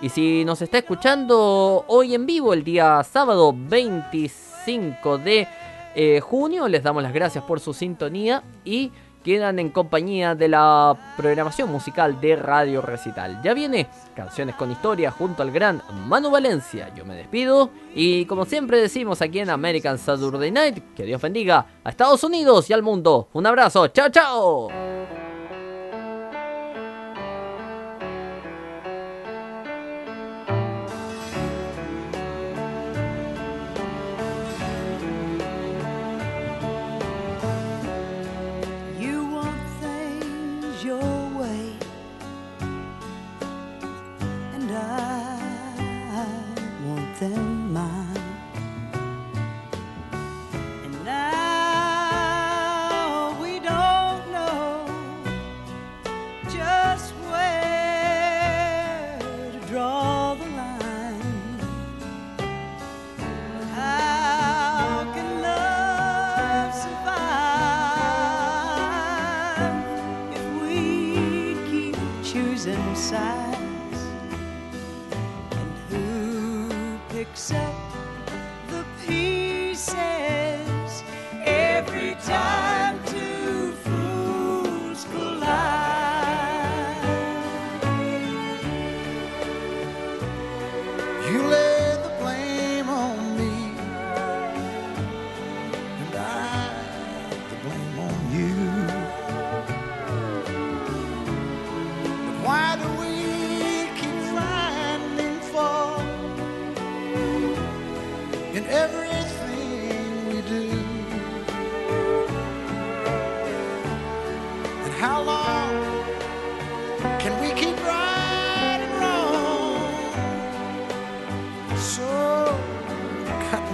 Y 0.00 0.08
si 0.08 0.44
nos 0.44 0.62
está 0.62 0.78
escuchando 0.78 1.84
hoy 1.86 2.14
en 2.14 2.24
vivo, 2.24 2.54
el 2.54 2.64
día 2.64 3.02
sábado 3.04 3.54
25 3.54 5.18
de 5.18 5.46
eh, 5.94 6.20
junio, 6.20 6.68
les 6.68 6.82
damos 6.82 7.02
las 7.02 7.12
gracias 7.12 7.44
por 7.44 7.60
su 7.60 7.74
sintonía 7.74 8.42
y 8.64 8.92
quedan 9.22 9.58
en 9.58 9.68
compañía 9.68 10.34
de 10.34 10.48
la 10.48 10.96
programación 11.16 11.70
musical 11.70 12.20
de 12.20 12.36
Radio 12.36 12.80
Recital. 12.80 13.40
Ya 13.42 13.52
viene 13.52 13.88
Canciones 14.14 14.54
con 14.54 14.70
Historia 14.70 15.10
junto 15.10 15.42
al 15.42 15.50
gran 15.50 15.82
Manu 16.06 16.30
Valencia. 16.30 16.90
Yo 16.94 17.04
me 17.04 17.14
despido 17.14 17.70
y 17.94 18.24
como 18.24 18.46
siempre 18.46 18.80
decimos 18.80 19.20
aquí 19.20 19.40
en 19.40 19.50
American 19.50 19.98
Saturday 19.98 20.50
Night, 20.50 20.94
que 20.94 21.04
Dios 21.04 21.20
bendiga 21.20 21.66
a 21.84 21.90
Estados 21.90 22.24
Unidos 22.24 22.70
y 22.70 22.72
al 22.72 22.82
mundo. 22.82 23.28
Un 23.34 23.46
abrazo, 23.46 23.88
chao 23.88 24.08
chao. 24.08 24.68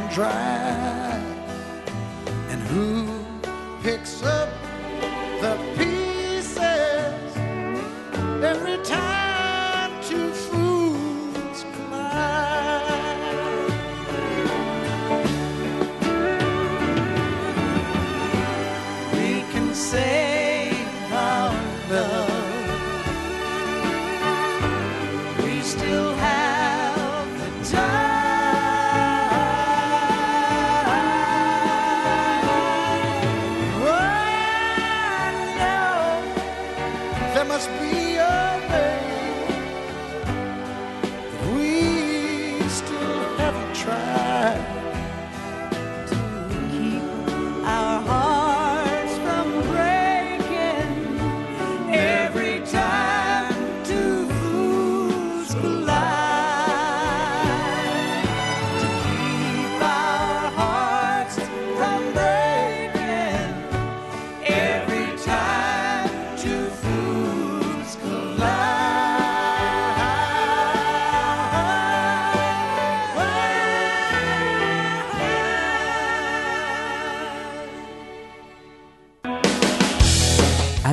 and 0.07 0.15
dry. 0.15 1.21
And 2.51 2.63
who 2.63 3.25
picks 3.83 4.23
up 4.23 4.49
the 5.41 5.57
pieces? 5.77 6.06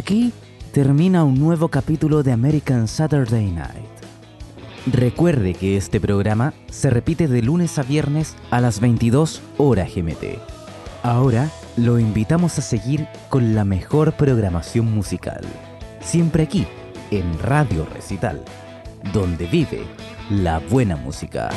Aquí 0.04 0.34
termina 0.74 1.24
un 1.24 1.40
nuevo 1.40 1.70
capítulo 1.70 2.24
de 2.24 2.34
American 2.34 2.90
Saturday 2.90 3.50
Night. 3.50 3.88
Recuerde 4.86 5.54
que 5.54 5.78
este 5.78 6.02
programa 6.02 6.54
se 6.70 6.90
repite 6.90 7.30
de 7.30 7.42
lunes 7.42 7.80
a 7.80 7.84
viernes 7.84 8.36
a 8.52 8.60
las 8.60 8.82
22 8.82 9.42
horas 9.58 9.96
GMT. 9.96 10.40
Ahora 11.04 11.50
lo 11.78 12.00
invitamos 12.00 12.60
a 12.60 12.62
seguir 12.62 13.08
con 13.30 13.56
la 13.56 13.64
mejor 13.64 14.12
programación 14.18 14.94
musical. 14.94 15.40
Siempre 16.02 16.44
aquí, 16.44 16.68
en 17.10 17.40
Radio 17.40 17.86
Recital, 17.86 18.44
donde 19.14 19.46
vive 19.46 19.84
la 20.30 20.60
buena 20.60 20.98
música. 20.98 21.50